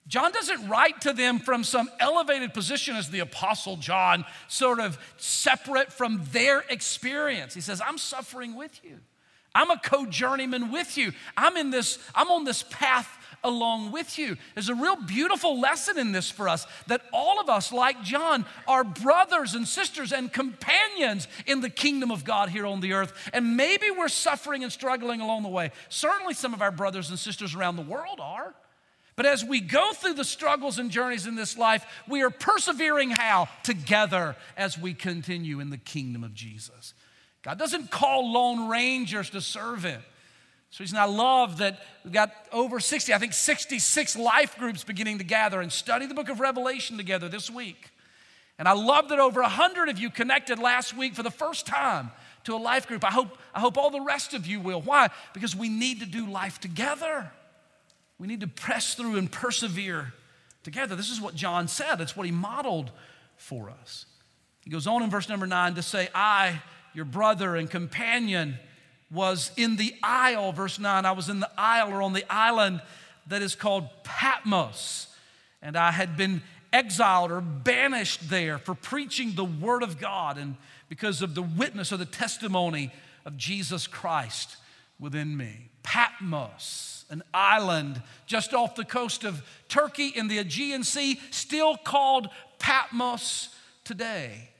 [0.08, 4.98] John doesn't write to them from some elevated position as the Apostle John, sort of
[5.16, 7.54] separate from their experience.
[7.54, 9.00] He says, I'm suffering with you.
[9.52, 11.12] I'm a co journeyman with you.
[11.36, 14.36] I'm in this, I'm on this path along with you.
[14.54, 18.44] There's a real beautiful lesson in this for us that all of us, like John,
[18.66, 23.30] are brothers and sisters and companions in the kingdom of God here on the earth.
[23.32, 25.70] And maybe we're suffering and struggling along the way.
[25.88, 28.54] Certainly, some of our brothers and sisters around the world are.
[29.16, 33.10] But as we go through the struggles and journeys in this life, we are persevering
[33.10, 33.48] how?
[33.62, 36.92] Together as we continue in the kingdom of Jesus.
[37.42, 40.02] God doesn't call lone rangers to serve Him.
[40.70, 45.18] So reason I love that we've got over 60, I think 66 life groups beginning
[45.18, 47.90] to gather and study the book of Revelation together this week.
[48.58, 52.10] And I love that over 100 of you connected last week for the first time
[52.44, 53.04] to a life group.
[53.04, 54.80] I hope, I hope all the rest of you will.
[54.80, 55.08] Why?
[55.34, 57.30] Because we need to do life together.
[58.18, 60.12] We need to press through and persevere
[60.62, 60.96] together.
[60.96, 62.90] This is what John said, it's what he modeled
[63.36, 64.06] for us.
[64.62, 66.60] He goes on in verse number nine to say, I,
[66.92, 68.58] your brother and companion,
[69.10, 71.04] was in the isle, verse 9.
[71.04, 72.82] I was in the isle or on the island
[73.28, 75.08] that is called Patmos,
[75.62, 76.42] and I had been
[76.72, 80.56] exiled or banished there for preaching the word of God and
[80.88, 82.92] because of the witness or the testimony
[83.24, 84.56] of Jesus Christ
[84.98, 85.70] within me.
[85.82, 92.28] Patmos an island just off the coast of Turkey in the Aegean Sea, still called
[92.58, 94.50] Patmos today.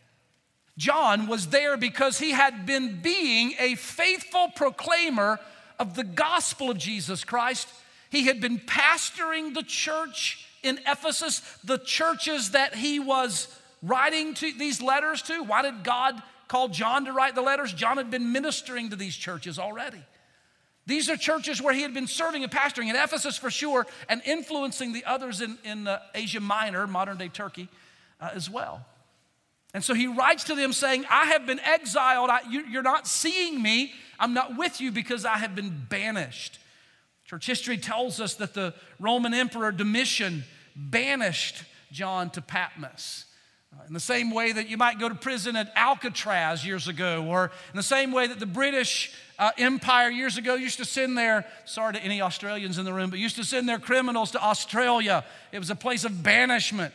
[0.76, 5.40] John was there because he had been being a faithful proclaimer
[5.78, 7.68] of the gospel of Jesus Christ.
[8.10, 13.48] He had been pastoring the church in Ephesus, the churches that he was
[13.82, 15.42] writing to these letters to.
[15.42, 17.72] Why did God call John to write the letters?
[17.72, 20.02] John had been ministering to these churches already.
[20.86, 24.22] These are churches where he had been serving and pastoring in Ephesus for sure and
[24.24, 27.68] influencing the others in, in uh, Asia Minor, modern day Turkey,
[28.20, 28.84] uh, as well.
[29.76, 32.30] And so he writes to them saying, I have been exiled.
[32.30, 33.92] I, you, you're not seeing me.
[34.18, 36.58] I'm not with you because I have been banished.
[37.26, 41.62] Church history tells us that the Roman Emperor Domitian banished
[41.92, 43.26] John to Patmos.
[43.70, 47.26] Uh, in the same way that you might go to prison at Alcatraz years ago,
[47.28, 51.18] or in the same way that the British uh, Empire years ago used to send
[51.18, 54.42] their, sorry to any Australians in the room, but used to send their criminals to
[54.42, 55.22] Australia.
[55.52, 56.94] It was a place of banishment.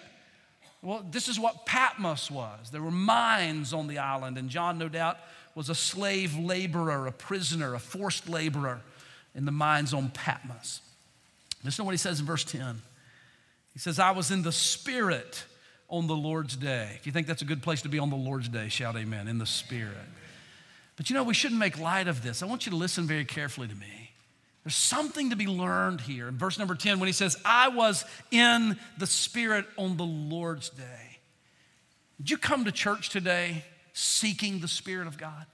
[0.82, 2.72] Well, this is what Patmos was.
[2.72, 5.17] There were mines on the island, and John, no doubt,
[5.54, 8.82] was a slave laborer, a prisoner, a forced laborer
[9.36, 10.82] in the mines on Patmos.
[11.63, 12.82] Listen to what he says in verse 10.
[13.74, 15.44] He says, I was in the Spirit
[15.88, 16.94] on the Lord's day.
[16.96, 19.28] If you think that's a good place to be on the Lord's day, shout amen,
[19.28, 19.98] in the Spirit.
[20.96, 22.41] But you know, we shouldn't make light of this.
[22.41, 24.11] I want you to listen very carefully to me.
[24.63, 26.28] There's something to be learned here.
[26.28, 30.69] In verse number 10, when he says, I was in the Spirit on the Lord's
[30.69, 31.19] day.
[32.17, 35.45] Did you come to church today seeking the Spirit of God?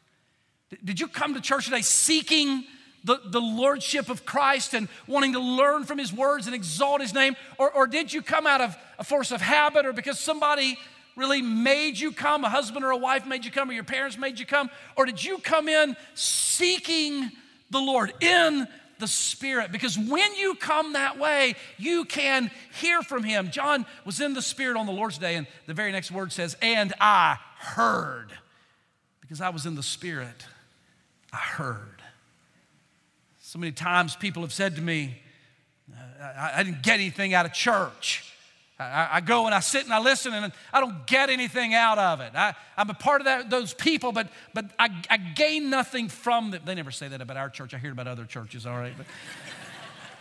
[0.83, 2.65] Did you come to church today seeking
[3.05, 7.13] the, the lordship of Christ and wanting to learn from his words and exalt his
[7.13, 7.37] name?
[7.57, 10.77] Or, or did you come out of a force of habit or because somebody
[11.15, 14.17] really made you come, a husband or a wife made you come, or your parents
[14.17, 14.69] made you come?
[14.97, 17.31] Or did you come in seeking
[17.71, 18.67] the Lord in
[18.99, 19.71] the Spirit?
[19.71, 23.51] Because when you come that way, you can hear from Him.
[23.51, 26.55] John was in the Spirit on the Lord's day, and the very next word says,
[26.61, 28.31] And I heard.
[29.21, 30.45] Because I was in the Spirit,
[31.33, 32.01] I heard.
[33.41, 35.21] So many times people have said to me,
[36.21, 38.26] I, I didn't get anything out of church.
[38.79, 41.97] I, I, go and I sit and I listen and I don't get anything out
[41.97, 42.33] of it.
[42.35, 46.51] I, am a part of that, those people, but, but I, I gain nothing from
[46.51, 46.61] them.
[46.63, 47.73] They never say that about our church.
[47.73, 48.93] I hear about other churches, all right?
[48.95, 49.07] But,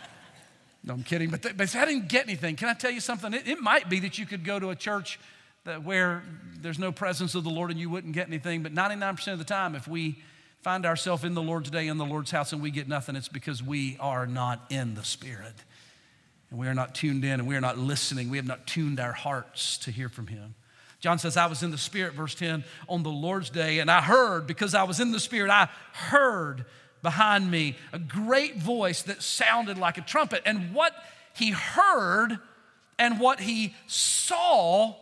[0.83, 1.29] no, I'm kidding.
[1.29, 2.55] But, they, but I didn't get anything.
[2.55, 3.31] Can I tell you something?
[3.33, 5.19] It, it might be that you could go to a church
[5.65, 6.23] that, where
[6.59, 8.63] there's no presence of the Lord and you wouldn't get anything.
[8.63, 10.23] But 99% of the time, if we
[10.61, 13.27] find ourselves in the Lord's day, in the Lord's house, and we get nothing, it's
[13.27, 15.53] because we are not in the Spirit.
[16.49, 18.29] And we are not tuned in and we are not listening.
[18.29, 20.55] We have not tuned our hearts to hear from Him.
[20.99, 24.01] John says, I was in the Spirit, verse 10, on the Lord's day, and I
[24.01, 26.65] heard, because I was in the Spirit, I heard
[27.03, 30.41] behind me a great voice that sounded like a trumpet.
[30.45, 30.93] And what
[31.35, 32.39] he heard
[32.97, 34.95] and what he saw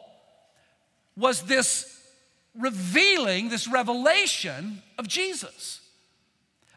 [1.16, 1.98] was this
[2.58, 5.80] revealing, this revelation of Jesus.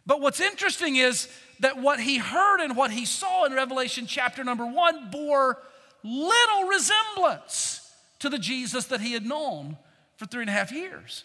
[0.07, 1.29] But what's interesting is
[1.61, 5.59] that what he heard and what he saw in Revelation chapter number one bore
[6.05, 7.91] little resemblance
[8.21, 9.77] to the Jesus that he had known
[10.17, 11.25] for three and a half years.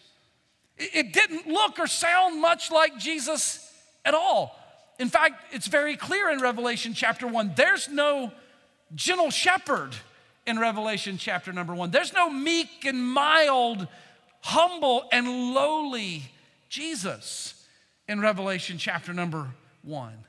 [0.76, 3.72] It didn't look or sound much like Jesus
[4.04, 4.58] at all.
[4.98, 8.32] In fact, it's very clear in Revelation chapter one there's no
[8.94, 9.94] gentle shepherd
[10.46, 13.88] in Revelation chapter number one, there's no meek and mild
[14.40, 16.22] humble and lowly
[16.68, 17.66] Jesus
[18.06, 19.48] in Revelation chapter number
[19.84, 20.24] one.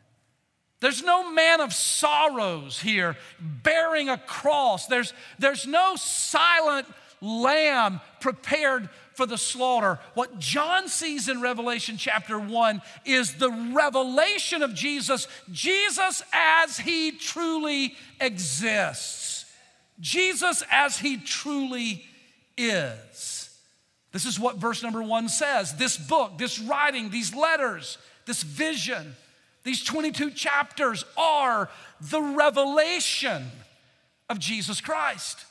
[0.82, 4.88] There's no man of sorrows here bearing a cross.
[4.88, 6.86] There's, there's no silent
[7.22, 10.00] lamb prepared for the slaughter.
[10.14, 17.12] What John sees in Revelation chapter 1 is the revelation of Jesus, Jesus as he
[17.12, 19.46] truly exists,
[20.00, 22.04] Jesus as he truly
[22.58, 23.50] is.
[24.12, 25.76] This is what verse number one says.
[25.76, 29.16] This book, this writing, these letters, this vision,
[29.66, 33.48] these 22 chapters are the revelation
[34.30, 35.44] of Jesus Christ.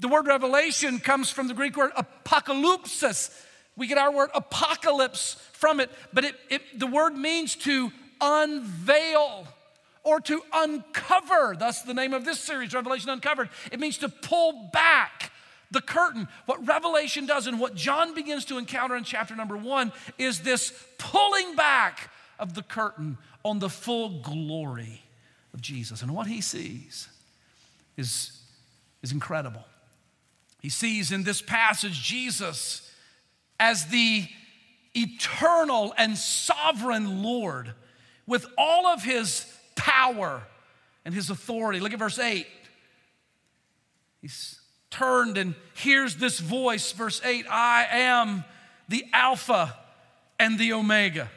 [0.00, 3.30] The word revelation comes from the Greek word apocalypsis.
[3.76, 9.46] We get our word apocalypse from it, but it, it, the word means to unveil
[10.02, 11.54] or to uncover.
[11.56, 13.48] Thus, the name of this series, Revelation Uncovered.
[13.70, 15.30] It means to pull back
[15.70, 16.26] the curtain.
[16.46, 20.72] What Revelation does and what John begins to encounter in chapter number one is this
[20.98, 25.02] pulling back of the curtain on the full glory
[25.52, 26.02] of Jesus.
[26.02, 27.08] And what he sees
[27.96, 28.40] is,
[29.02, 29.64] is incredible.
[30.60, 32.90] He sees in this passage Jesus
[33.60, 34.26] as the
[34.94, 37.72] eternal and sovereign Lord
[38.26, 40.42] with all of his power
[41.04, 41.80] and his authority.
[41.80, 42.46] Look at verse 8.
[44.22, 44.58] He's
[44.90, 48.44] turned and hears this voice, verse 8 I am
[48.88, 49.76] the Alpha
[50.38, 51.28] and the Omega.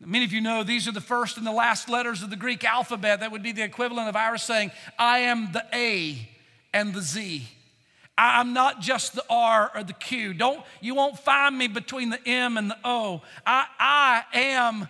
[0.00, 2.64] Many of you know these are the first and the last letters of the Greek
[2.64, 3.20] alphabet.
[3.20, 6.28] That would be the equivalent of ours saying, I am the A
[6.72, 7.48] and the Z.
[8.16, 10.34] I'm not just the R or the Q.
[10.34, 13.22] Don't you won't find me between the M and the O.
[13.46, 14.88] I, I am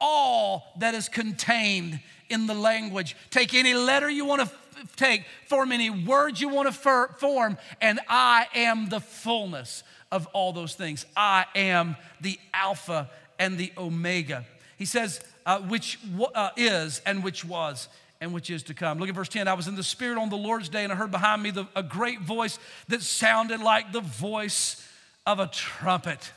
[0.00, 3.16] all that is contained in the language.
[3.30, 4.50] Take any letter you want to
[4.96, 9.82] take, form any words you want to form, and I am the fullness
[10.12, 11.04] of all those things.
[11.16, 14.44] I am the Alpha and the Omega.
[14.76, 15.98] He says, uh, which
[16.34, 17.88] uh, is and which was
[18.20, 18.98] and which is to come.
[18.98, 19.48] Look at verse 10.
[19.48, 21.66] I was in the Spirit on the Lord's day, and I heard behind me the,
[21.76, 22.58] a great voice
[22.88, 24.86] that sounded like the voice
[25.26, 26.32] of a trumpet.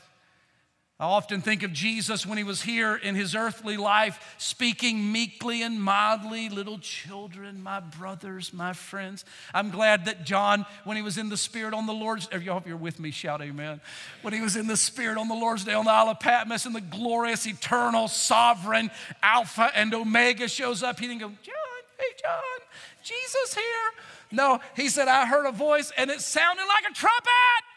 [1.00, 5.62] I often think of Jesus when he was here in his earthly life, speaking meekly
[5.62, 9.24] and mildly, little children, my brothers, my friends.
[9.52, 12.52] I'm glad that John, when he was in the Spirit on the Lord's Day, you
[12.52, 13.80] hope you're with me, shout amen.
[14.20, 16.66] When he was in the Spirit on the Lord's Day on the Isle of Patmos,
[16.66, 18.88] and the glorious, eternal, sovereign
[19.24, 22.60] Alpha and Omega shows up, he didn't go, John, hey, John,
[23.02, 23.92] Jesus here.
[24.30, 27.71] No, he said, I heard a voice and it sounded like a trumpet.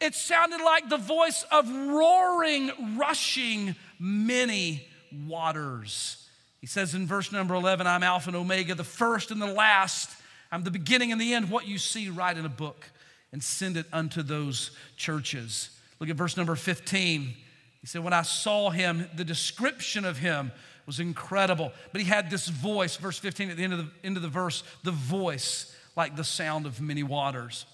[0.00, 4.86] It sounded like the voice of roaring, rushing many
[5.26, 6.26] waters.
[6.60, 10.10] He says in verse number 11, I'm Alpha and Omega, the first and the last.
[10.50, 11.50] I'm the beginning and the end.
[11.50, 12.90] What you see, write in a book
[13.32, 15.70] and send it unto those churches.
[16.00, 17.34] Look at verse number 15.
[17.80, 20.50] He said, When I saw him, the description of him
[20.86, 21.72] was incredible.
[21.92, 24.28] But he had this voice, verse 15 at the end of the, end of the
[24.28, 27.66] verse, the voice like the sound of many waters.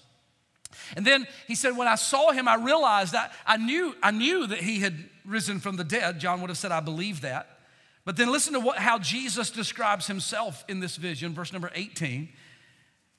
[0.95, 4.47] And then he said, When I saw him, I realized that I knew, I knew
[4.47, 4.95] that he had
[5.25, 6.19] risen from the dead.
[6.19, 7.59] John would have said, I believe that.
[8.05, 12.29] But then listen to what, how Jesus describes himself in this vision, verse number 18.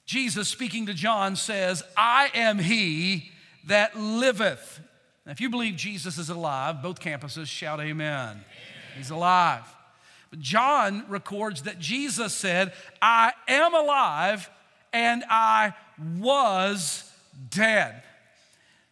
[0.06, 3.30] Jesus, speaking to John, says, I am he
[3.66, 4.80] that liveth.
[5.26, 7.90] Now, if you believe Jesus is alive, both campuses shout amen.
[8.30, 8.44] amen.
[8.96, 9.64] He's alive.
[10.30, 12.72] But John records that Jesus said,
[13.02, 14.48] I am alive
[14.92, 15.74] and I
[16.18, 17.07] was
[17.50, 18.02] dead.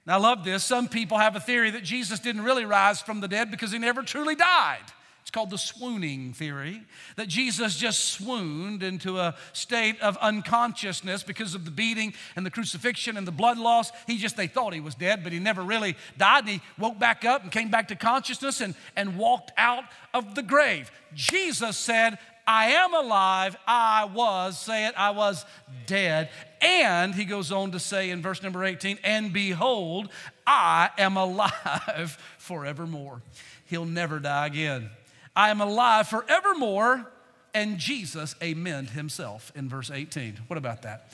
[0.06, 0.62] Now, I love this.
[0.62, 3.78] Some people have a theory that Jesus didn't really rise from the dead because he
[3.78, 4.84] never truly died.
[5.22, 6.84] It's called the swooning theory,
[7.16, 12.50] that Jesus just swooned into a state of unconsciousness because of the beating and the
[12.50, 13.90] crucifixion and the blood loss.
[14.06, 16.44] He just, they thought he was dead, but he never really died.
[16.44, 19.82] And he woke back up and came back to consciousness and, and walked out
[20.14, 20.92] of the grave.
[21.12, 23.56] Jesus said, I am alive.
[23.66, 25.44] I was, say it, I was
[25.86, 26.30] dead.
[26.60, 30.08] And he goes on to say in verse number 18, and behold,
[30.46, 33.22] I am alive forevermore.
[33.64, 34.90] He'll never die again.
[35.34, 37.10] I am alive forevermore.
[37.52, 40.40] And Jesus amen himself in verse 18.
[40.46, 41.10] What about that?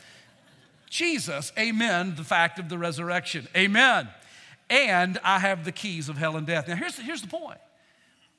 [0.91, 3.47] Jesus amen the fact of the resurrection.
[3.57, 4.09] Amen.
[4.69, 6.69] And I have the keys of hell and death.
[6.69, 7.59] Now, here's, here's the point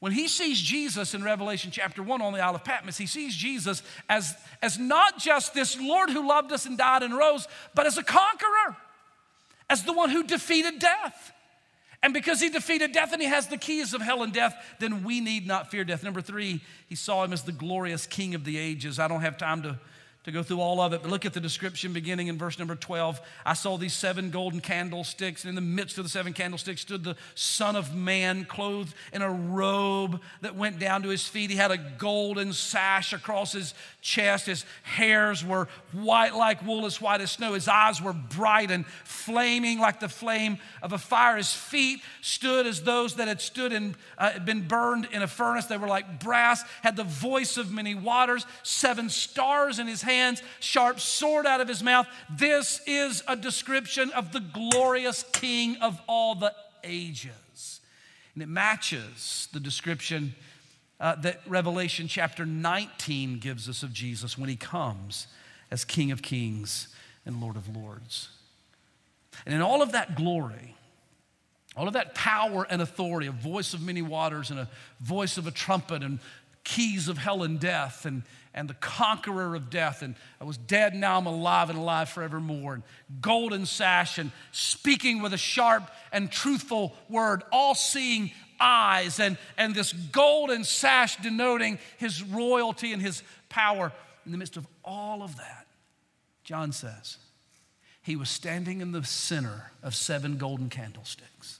[0.03, 3.33] when he sees Jesus in Revelation chapter 1 on the Isle of Patmos, he sees
[3.33, 7.85] Jesus as, as not just this Lord who loved us and died and rose, but
[7.85, 8.75] as a conqueror,
[9.69, 11.31] as the one who defeated death.
[12.01, 15.05] And because he defeated death and he has the keys of hell and death, then
[15.05, 16.03] we need not fear death.
[16.03, 18.99] Number three, he saw him as the glorious king of the ages.
[18.99, 19.79] I don't have time to
[20.23, 22.75] to go through all of it, but look at the description beginning in verse number
[22.75, 23.19] 12.
[23.45, 27.03] I saw these seven golden candlesticks, and in the midst of the seven candlesticks stood
[27.03, 31.49] the Son of Man, clothed in a robe that went down to his feet.
[31.49, 34.45] He had a golden sash across his chest.
[34.45, 37.53] His hairs were white like wool, as white as snow.
[37.53, 41.35] His eyes were bright and flaming like the flame of a fire.
[41.35, 45.65] His feet stood as those that had stood and uh, been burned in a furnace.
[45.65, 50.12] They were like brass, had the voice of many waters, seven stars in his hand
[50.13, 52.07] hands, sharp sword out of his mouth.
[52.29, 56.53] This is a description of the glorious King of all the
[56.83, 57.81] ages.
[58.33, 60.35] And it matches the description
[60.99, 65.27] uh, that Revelation chapter 19 gives us of Jesus when he comes
[65.69, 66.87] as King of kings
[67.25, 68.29] and Lord of lords.
[69.45, 70.75] And in all of that glory,
[71.75, 74.69] all of that power and authority, a voice of many waters and a
[75.01, 76.19] voice of a trumpet and
[76.63, 78.23] keys of hell and death and,
[78.53, 80.01] and the conqueror of death.
[80.01, 82.75] And I was dead, now I'm alive and alive forevermore.
[82.75, 82.83] And
[83.21, 89.73] golden sash and speaking with a sharp and truthful word, all seeing eyes, and, and
[89.75, 93.91] this golden sash denoting his royalty and his power.
[94.25, 95.67] In the midst of all of that,
[96.43, 97.17] John says,
[98.01, 101.59] he was standing in the center of seven golden candlesticks,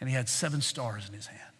[0.00, 1.51] and he had seven stars in his hand.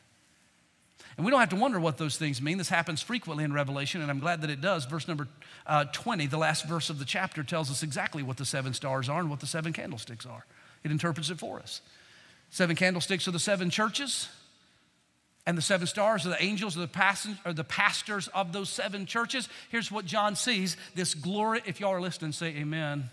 [1.16, 2.58] And we don't have to wonder what those things mean.
[2.58, 4.86] This happens frequently in Revelation, and I'm glad that it does.
[4.86, 5.28] Verse number
[5.66, 9.08] uh, 20, the last verse of the chapter, tells us exactly what the seven stars
[9.08, 10.46] are and what the seven candlesticks are.
[10.84, 11.82] It interprets it for us.
[12.50, 14.28] Seven candlesticks are the seven churches,
[15.46, 19.06] and the seven stars are the angels or the, or the pastors of those seven
[19.06, 19.48] churches.
[19.70, 21.62] Here's what John sees this glory.
[21.66, 23.10] If y'all are listening, say amen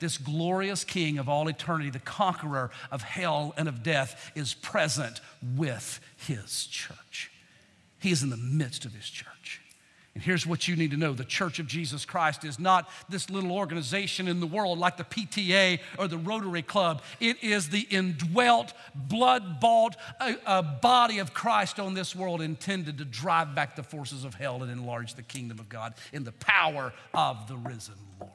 [0.00, 5.20] this glorious king of all eternity, the conqueror of hell and of death, is present
[5.56, 7.30] with his church.
[8.04, 9.62] He is in the midst of his church.
[10.12, 13.30] And here's what you need to know the Church of Jesus Christ is not this
[13.30, 17.00] little organization in the world like the PTA or the Rotary Club.
[17.18, 22.14] It is the indwelt, blood bought a, uh, a uh, body of Christ on this
[22.14, 25.94] world intended to drive back the forces of hell and enlarge the kingdom of God
[26.12, 28.32] in the power of the risen Lord.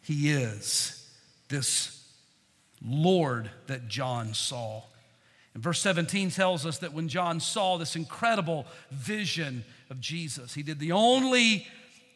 [0.00, 1.08] He is
[1.48, 2.04] this
[2.84, 4.82] Lord that John saw.
[5.54, 10.62] And verse 17 tells us that when John saw this incredible vision of Jesus, he
[10.62, 11.66] did the only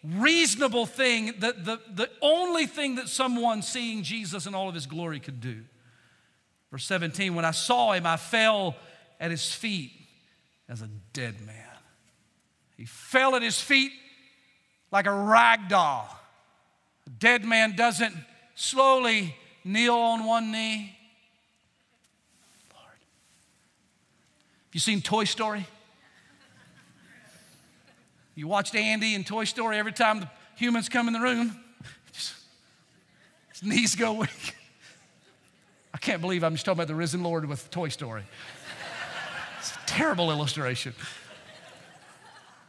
[0.02, 4.86] reasonable thing, the, the, the only thing that someone seeing Jesus in all of his
[4.86, 5.62] glory could do.
[6.70, 8.74] Verse 17, when I saw him, I fell
[9.20, 9.92] at his feet
[10.68, 11.64] as a dead man.
[12.76, 13.92] He fell at his feet
[14.90, 16.08] like a rag doll.
[17.06, 18.14] A dead man doesn't
[18.54, 19.34] slowly
[19.64, 20.95] kneel on one knee
[24.76, 25.66] You seen Toy Story?
[28.34, 31.58] You watched Andy in Toy Story every time the humans come in the room,
[33.48, 34.54] his knees go weak.
[35.94, 38.24] I can't believe I'm just talking about the risen Lord with Toy Story.
[39.60, 40.92] It's a terrible illustration.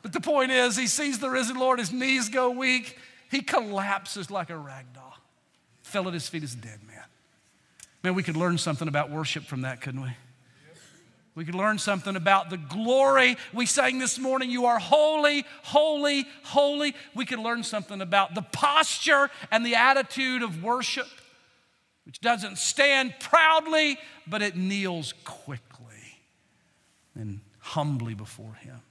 [0.02, 2.98] But the point is, he sees the risen Lord, his knees go weak,
[3.30, 5.18] he collapses like a rag doll.
[5.82, 7.04] Fell at his feet as a dead man.
[8.02, 10.12] Man, we could learn something about worship from that, couldn't we?
[11.38, 13.38] We could learn something about the glory.
[13.54, 16.96] We sang this morning, You are holy, holy, holy.
[17.14, 21.06] We could learn something about the posture and the attitude of worship,
[22.08, 26.18] which doesn't stand proudly, but it kneels quickly
[27.14, 28.82] and humbly before Him.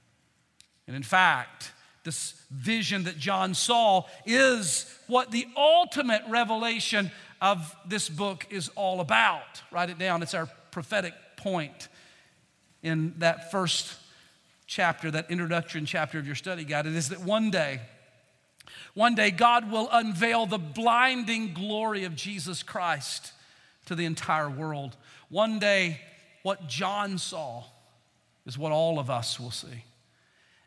[0.87, 1.73] And in fact,
[2.05, 9.01] this vision that John saw is what the ultimate revelation of this book is all
[9.01, 9.63] about.
[9.69, 11.89] Write it down, it's our prophetic point
[12.83, 13.95] in that first
[14.65, 17.81] chapter, that introduction chapter of your study guide, it is that one day,
[18.93, 23.31] one day God will unveil the blinding glory of Jesus Christ
[23.85, 24.95] to the entire world.
[25.29, 26.01] One day,
[26.43, 27.63] what John saw
[28.45, 29.83] is what all of us will see.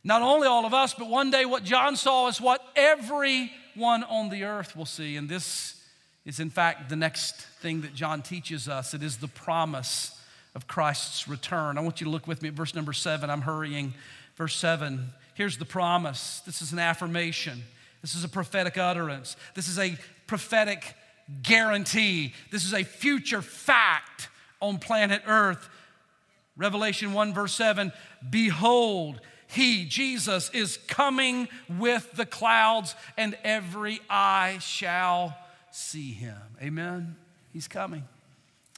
[0.03, 4.31] Not only all of us, but one day what John saw is what everyone on
[4.31, 5.17] the earth will see.
[5.17, 5.83] And this
[6.25, 8.95] is, in fact, the next thing that John teaches us.
[8.95, 10.20] It is the promise
[10.55, 11.79] of Christ's return.
[11.79, 13.31] I want you to look with me at verse number seven.
[13.31, 13.95] I'm hurrying.
[14.37, 15.11] Verse seven.
[15.35, 16.41] Here's the promise.
[16.45, 17.63] This is an affirmation.
[18.03, 19.37] This is a prophetic utterance.
[19.55, 19.97] This is a
[20.27, 20.95] prophetic
[21.43, 22.35] guarantee.
[22.51, 24.29] This is a future fact
[24.61, 25.69] on planet Earth.
[26.57, 27.93] Revelation 1, verse 7
[28.29, 31.49] Behold, he, Jesus, is coming
[31.79, 35.37] with the clouds, and every eye shall
[35.71, 36.37] see him.
[36.63, 37.17] Amen.
[37.53, 38.05] He's coming.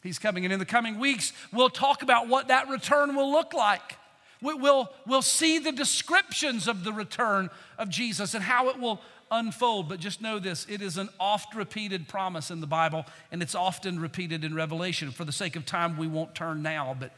[0.03, 0.45] He's coming.
[0.45, 3.97] And in the coming weeks, we'll talk about what that return will look like.
[4.43, 7.49] We'll, we'll see the descriptions of the return
[7.79, 9.01] of Jesus and how it will
[9.31, 9.89] unfold.
[9.89, 13.55] But just know this it is an oft repeated promise in the Bible, and it's
[13.55, 15.13] often repeated in Revelation.
[15.13, 17.13] For the sake of time, we won't turn now, but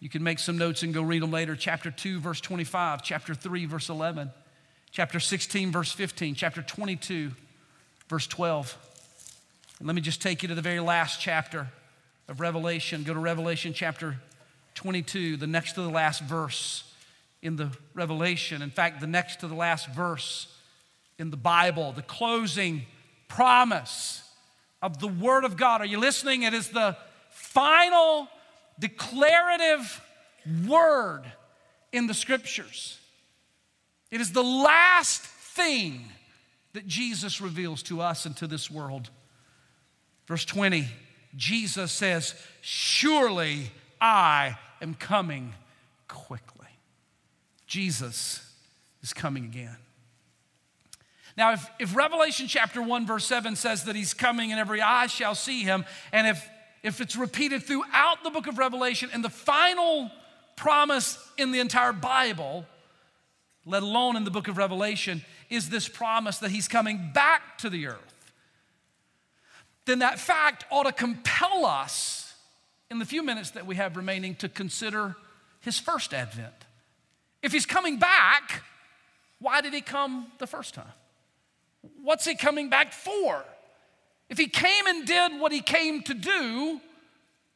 [0.00, 1.54] you can make some notes and go read them later.
[1.54, 4.32] Chapter 2, verse 25, chapter 3, verse 11,
[4.90, 7.30] chapter 16, verse 15, chapter 22,
[8.08, 8.76] verse 12.
[9.78, 11.68] And let me just take you to the very last chapter
[12.30, 13.02] of Revelation.
[13.02, 14.16] Go to Revelation chapter
[14.76, 16.84] 22, the next to the last verse
[17.42, 18.62] in the Revelation.
[18.62, 20.46] In fact, the next to the last verse
[21.18, 22.86] in the Bible, the closing
[23.26, 24.22] promise
[24.80, 25.80] of the Word of God.
[25.80, 26.44] Are you listening?
[26.44, 26.96] It is the
[27.30, 28.28] final
[28.78, 30.00] declarative
[30.68, 31.22] word
[31.92, 32.98] in the Scriptures.
[34.12, 36.04] It is the last thing
[36.74, 39.10] that Jesus reveals to us and to this world.
[40.28, 40.86] Verse 20
[41.36, 43.70] Jesus says, Surely
[44.00, 45.54] I am coming
[46.08, 46.66] quickly.
[47.66, 48.46] Jesus
[49.02, 49.76] is coming again.
[51.36, 55.06] Now, if, if Revelation chapter 1, verse 7 says that he's coming and every eye
[55.06, 56.46] shall see him, and if,
[56.82, 60.10] if it's repeated throughout the book of Revelation and the final
[60.56, 62.66] promise in the entire Bible,
[63.64, 67.70] let alone in the book of Revelation, is this promise that he's coming back to
[67.70, 68.10] the earth
[69.90, 72.34] then that fact ought to compel us
[72.90, 75.16] in the few minutes that we have remaining to consider
[75.60, 76.54] his first advent.
[77.42, 78.62] If he's coming back,
[79.40, 80.92] why did he come the first time?
[82.02, 83.44] What's he coming back for?
[84.28, 86.80] If he came and did what he came to do,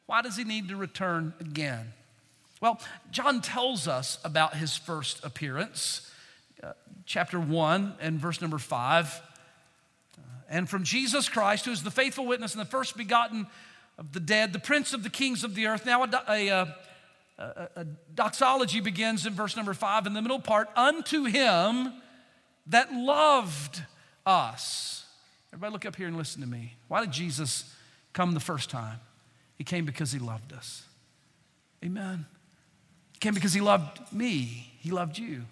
[0.05, 1.93] why does he need to return again?
[2.61, 2.79] Well,
[3.11, 6.11] John tells us about his first appearance,
[6.63, 6.73] uh,
[7.05, 9.21] chapter 1 and verse number 5
[10.49, 13.47] and from Jesus Christ, who is the faithful witness and the first begotten
[13.97, 15.85] of the dead, the prince of the kings of the earth.
[15.85, 16.65] Now, a, uh,
[17.37, 21.93] a, a, a doxology begins in verse number five in the middle part Unto him
[22.67, 23.81] that loved
[24.25, 25.05] us.
[25.51, 26.75] Everybody, look up here and listen to me.
[26.87, 27.73] Why did Jesus
[28.13, 28.99] come the first time?
[29.57, 30.83] He came because he loved us.
[31.83, 32.25] Amen.
[33.13, 35.43] He came because he loved me, he loved you.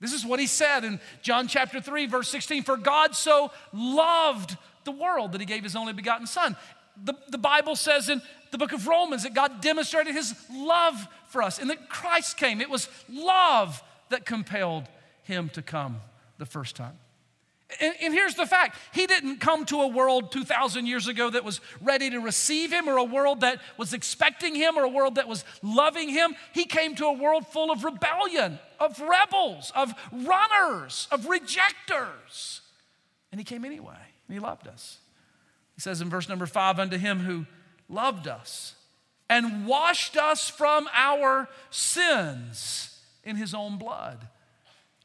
[0.00, 4.56] This is what he said in John chapter 3, verse 16 For God so loved
[4.84, 6.56] the world that he gave his only begotten Son.
[7.04, 11.42] The, the Bible says in the book of Romans that God demonstrated his love for
[11.42, 12.60] us and that Christ came.
[12.60, 14.84] It was love that compelled
[15.22, 16.00] him to come
[16.38, 16.96] the first time.
[17.80, 21.44] And, and, here's the fact He didn't come to a world 2,000 years ago that
[21.44, 25.16] was ready to receive Him, or a world that was expecting Him, or a world
[25.16, 26.34] that was loving Him.
[26.54, 32.62] He came to a world full of rebellion, of rebels, of runners, of rejectors.
[33.30, 33.98] And He came anyway,
[34.28, 34.98] and He loved us.
[35.74, 37.44] He says in verse number five, Unto Him who
[37.90, 38.76] loved us
[39.28, 44.26] and washed us from our sins in His own blood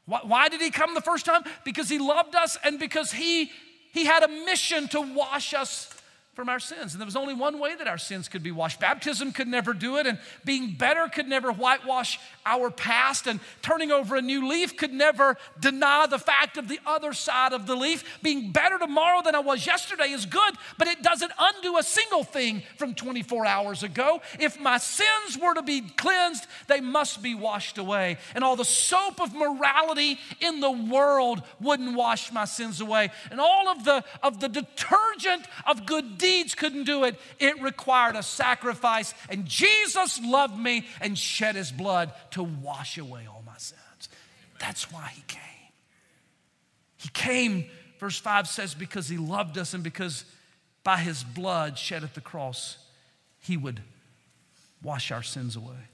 [0.06, 1.42] why, did he come the first time?
[1.64, 3.50] Because he loved us and because he,
[3.92, 5.88] he had a mission to wash us
[6.34, 6.92] from our sins.
[6.92, 8.80] And there was only one way that our sins could be washed.
[8.80, 13.90] Baptism could never do it, and being better could never whitewash our past, and turning
[13.90, 17.74] over a new leaf could never deny the fact of the other side of the
[17.74, 18.18] leaf.
[18.22, 22.24] Being better tomorrow than I was yesterday is good, but it doesn't undo a single
[22.24, 24.20] thing from 24 hours ago.
[24.38, 28.18] If my sins were to be cleansed, they must be washed away.
[28.34, 33.10] And all the soap of morality in the world wouldn't wash my sins away.
[33.30, 37.18] And all of the, of the detergent of good deeds couldn't do it.
[37.38, 39.14] It required a sacrifice.
[39.28, 44.08] And Jesus loved me and shed his blood to wash away all my sins.
[44.60, 45.40] That's why he came.
[46.96, 47.66] He came,
[47.98, 50.24] verse 5 says, because he loved us and because
[50.84, 52.78] by his blood shed at the cross,
[53.40, 53.80] he would
[54.82, 55.88] wash our sins away.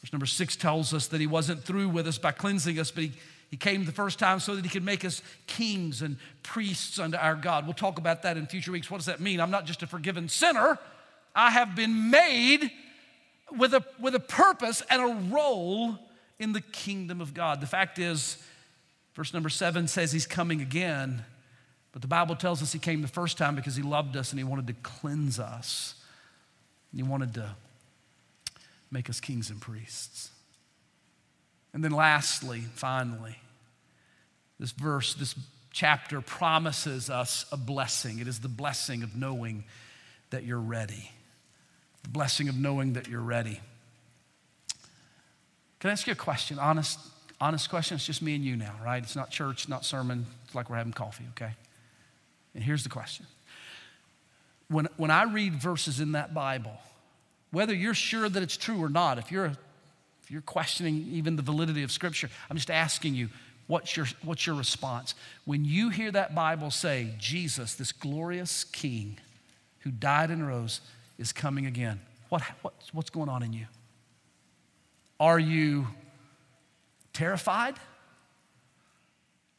[0.00, 3.04] Verse number six tells us that he wasn't through with us by cleansing us, but
[3.04, 3.12] he
[3.50, 7.16] he came the first time so that he could make us kings and priests unto
[7.16, 7.64] our God.
[7.64, 8.90] We'll talk about that in future weeks.
[8.90, 9.40] What does that mean?
[9.40, 10.78] I'm not just a forgiven sinner,
[11.34, 12.70] I have been made
[13.56, 15.98] with a, with a purpose and a role
[16.38, 17.60] in the kingdom of God.
[17.60, 18.36] The fact is,
[19.14, 21.24] verse number seven says he's coming again,
[21.92, 24.38] but the Bible tells us he came the first time because he loved us and
[24.38, 25.94] he wanted to cleanse us.
[26.94, 27.54] He wanted to
[28.90, 30.30] make us kings and priests.
[31.72, 33.36] And then, lastly, finally,
[34.58, 35.34] this verse, this
[35.72, 38.18] chapter promises us a blessing.
[38.18, 39.64] It is the blessing of knowing
[40.30, 41.10] that you're ready.
[42.06, 43.60] The blessing of knowing that you're ready.
[45.80, 46.56] Can I ask you a question?
[46.60, 47.00] Honest,
[47.40, 47.96] honest question.
[47.96, 49.02] It's just me and you now, right?
[49.02, 50.24] It's not church, not sermon.
[50.44, 51.50] It's like we're having coffee, okay?
[52.54, 53.26] And here's the question.
[54.68, 56.78] When, when I read verses in that Bible,
[57.50, 59.56] whether you're sure that it's true or not, if you're
[60.22, 63.28] if you're questioning even the validity of Scripture, I'm just asking you,
[63.68, 65.14] what's your, what's your response?
[65.44, 69.18] When you hear that Bible say, Jesus, this glorious King
[69.80, 70.80] who died and rose,
[71.18, 73.66] is coming again, what, what's, what's going on in you?
[75.18, 75.86] Are you
[77.12, 77.74] terrified?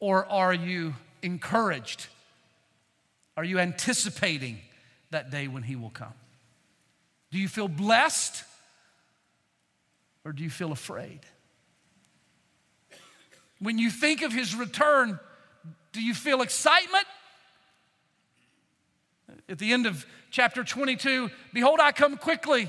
[0.00, 2.06] Or are you encouraged?
[3.36, 4.58] Are you anticipating
[5.10, 6.14] that day when He will come?
[7.30, 8.44] Do you feel blessed?
[10.28, 11.20] or do you feel afraid?
[13.60, 15.18] When you think of his return,
[15.92, 17.06] do you feel excitement?
[19.48, 22.68] At the end of chapter 22, behold, I come quickly.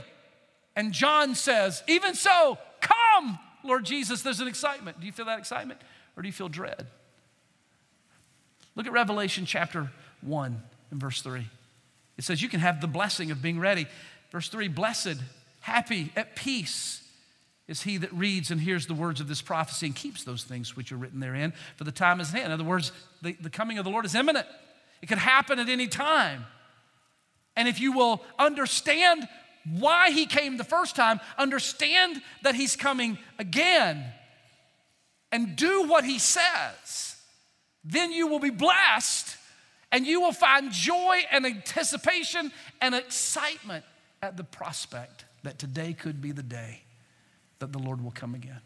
[0.75, 4.21] And John says, Even so, come, Lord Jesus.
[4.21, 4.99] There's an excitement.
[4.99, 5.81] Do you feel that excitement
[6.15, 6.87] or do you feel dread?
[8.75, 9.91] Look at Revelation chapter
[10.21, 11.45] 1 and verse 3.
[12.17, 13.87] It says, You can have the blessing of being ready.
[14.31, 15.17] Verse 3 Blessed,
[15.61, 17.03] happy, at peace
[17.67, 20.75] is he that reads and hears the words of this prophecy and keeps those things
[20.75, 22.47] which are written therein, for the time is at hand.
[22.47, 22.91] In other words,
[23.21, 24.47] the, the coming of the Lord is imminent.
[25.03, 26.45] It could happen at any time.
[27.55, 29.27] And if you will understand
[29.77, 34.05] why he came the first time, understand that he's coming again,
[35.31, 37.15] and do what he says,
[37.83, 39.37] then you will be blessed
[39.91, 43.83] and you will find joy and anticipation and excitement
[44.21, 46.81] at the prospect that today could be the day
[47.59, 48.61] that the Lord will come again.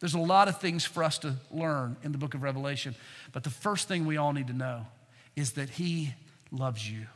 [0.00, 2.94] There's a lot of things for us to learn in the book of Revelation,
[3.32, 4.86] but the first thing we all need to know
[5.36, 6.14] is that He
[6.50, 7.06] loves you.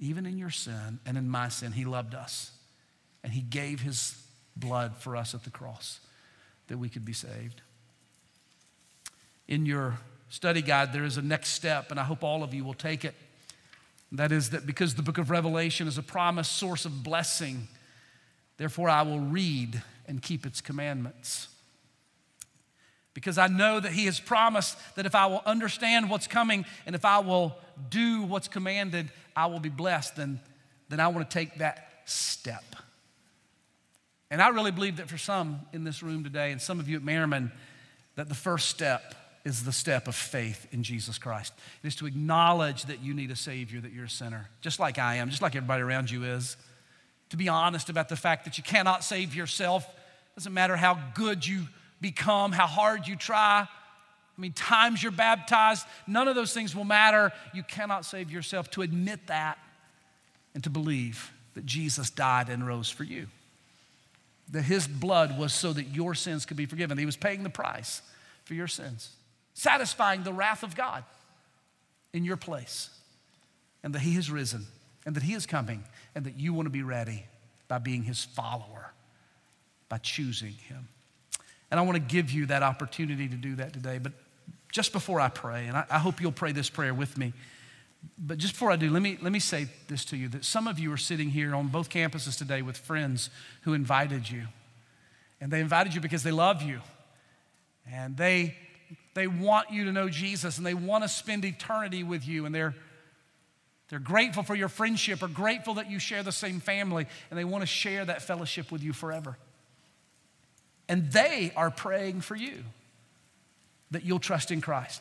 [0.00, 2.52] Even in your sin and in my sin, He loved us.
[3.22, 4.20] And He gave His
[4.56, 6.00] blood for us at the cross
[6.68, 7.60] that we could be saved.
[9.46, 9.98] In your
[10.30, 13.04] study guide, there is a next step, and I hope all of you will take
[13.04, 13.14] it.
[14.12, 17.68] That is that because the book of Revelation is a promised source of blessing,
[18.56, 21.48] therefore I will read and keep its commandments.
[23.20, 26.94] Because I know that He has promised that if I will understand what's coming and
[26.94, 27.54] if I will
[27.90, 30.38] do what's commanded, I will be blessed, And
[30.88, 32.64] then I want to take that step.
[34.30, 36.96] And I really believe that for some in this room today, and some of you
[36.96, 37.52] at Merriman,
[38.16, 39.14] that the first step
[39.44, 41.52] is the step of faith in Jesus Christ.
[41.84, 44.98] It is to acknowledge that you need a Savior, that you're a sinner, just like
[44.98, 46.56] I am, just like everybody around you is.
[47.30, 49.86] To be honest about the fact that you cannot save yourself.
[50.36, 51.66] Doesn't matter how good you
[52.00, 53.66] become, how hard you try.
[53.66, 57.32] I mean, times you're baptized, none of those things will matter.
[57.52, 58.70] You cannot save yourself.
[58.70, 59.58] To admit that
[60.54, 63.26] and to believe that Jesus died and rose for you
[64.52, 66.98] that his blood was so that your sins could be forgiven.
[66.98, 68.02] He was paying the price
[68.44, 69.10] for your sins,
[69.54, 71.04] satisfying the wrath of God
[72.12, 72.90] in your place,
[73.82, 74.66] and that he has risen,
[75.06, 75.84] and that he is coming,
[76.14, 77.24] and that you want to be ready
[77.68, 78.92] by being his follower,
[79.88, 80.88] by choosing him.
[81.70, 83.98] And I want to give you that opportunity to do that today.
[83.98, 84.12] But
[84.72, 87.32] just before I pray, and I, I hope you'll pray this prayer with me.
[88.18, 90.66] But just before I do, let me, let me say this to you that some
[90.66, 93.30] of you are sitting here on both campuses today with friends
[93.62, 94.44] who invited you.
[95.40, 96.80] And they invited you because they love you.
[97.90, 98.54] And they,
[99.14, 102.46] they want you to know Jesus and they want to spend eternity with you.
[102.46, 102.74] And they're,
[103.88, 107.44] they're grateful for your friendship or grateful that you share the same family and they
[107.44, 109.36] want to share that fellowship with you forever.
[110.90, 112.64] And they are praying for you
[113.92, 115.00] that you'll trust in Christ.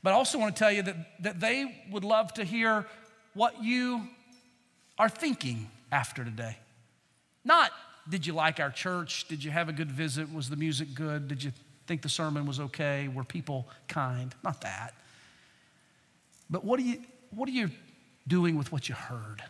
[0.00, 2.86] But I also want to tell you that, that they would love to hear
[3.34, 4.06] what you
[4.96, 6.56] are thinking after today.
[7.44, 7.72] Not,
[8.08, 9.26] did you like our church?
[9.26, 10.32] Did you have a good visit?
[10.32, 11.26] Was the music good?
[11.26, 11.50] Did you
[11.88, 13.08] think the sermon was okay?
[13.08, 14.32] Were people kind?
[14.44, 14.94] Not that.
[16.48, 17.70] But what are you, what are you
[18.28, 19.42] doing with what you heard?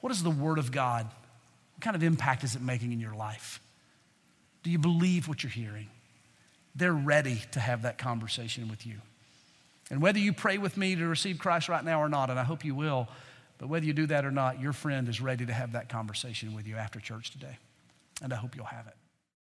[0.00, 1.06] What is the Word of God?
[1.74, 3.58] What kind of impact is it making in your life?
[4.64, 5.88] Do you believe what you're hearing?
[6.74, 8.96] they're ready to have that conversation with you.
[9.90, 12.44] And whether you pray with me to receive Christ right now or not, and I
[12.44, 13.08] hope you will,
[13.58, 16.54] but whether you do that or not, your friend is ready to have that conversation
[16.54, 17.58] with you after church today.
[18.22, 18.94] And I hope you'll have it.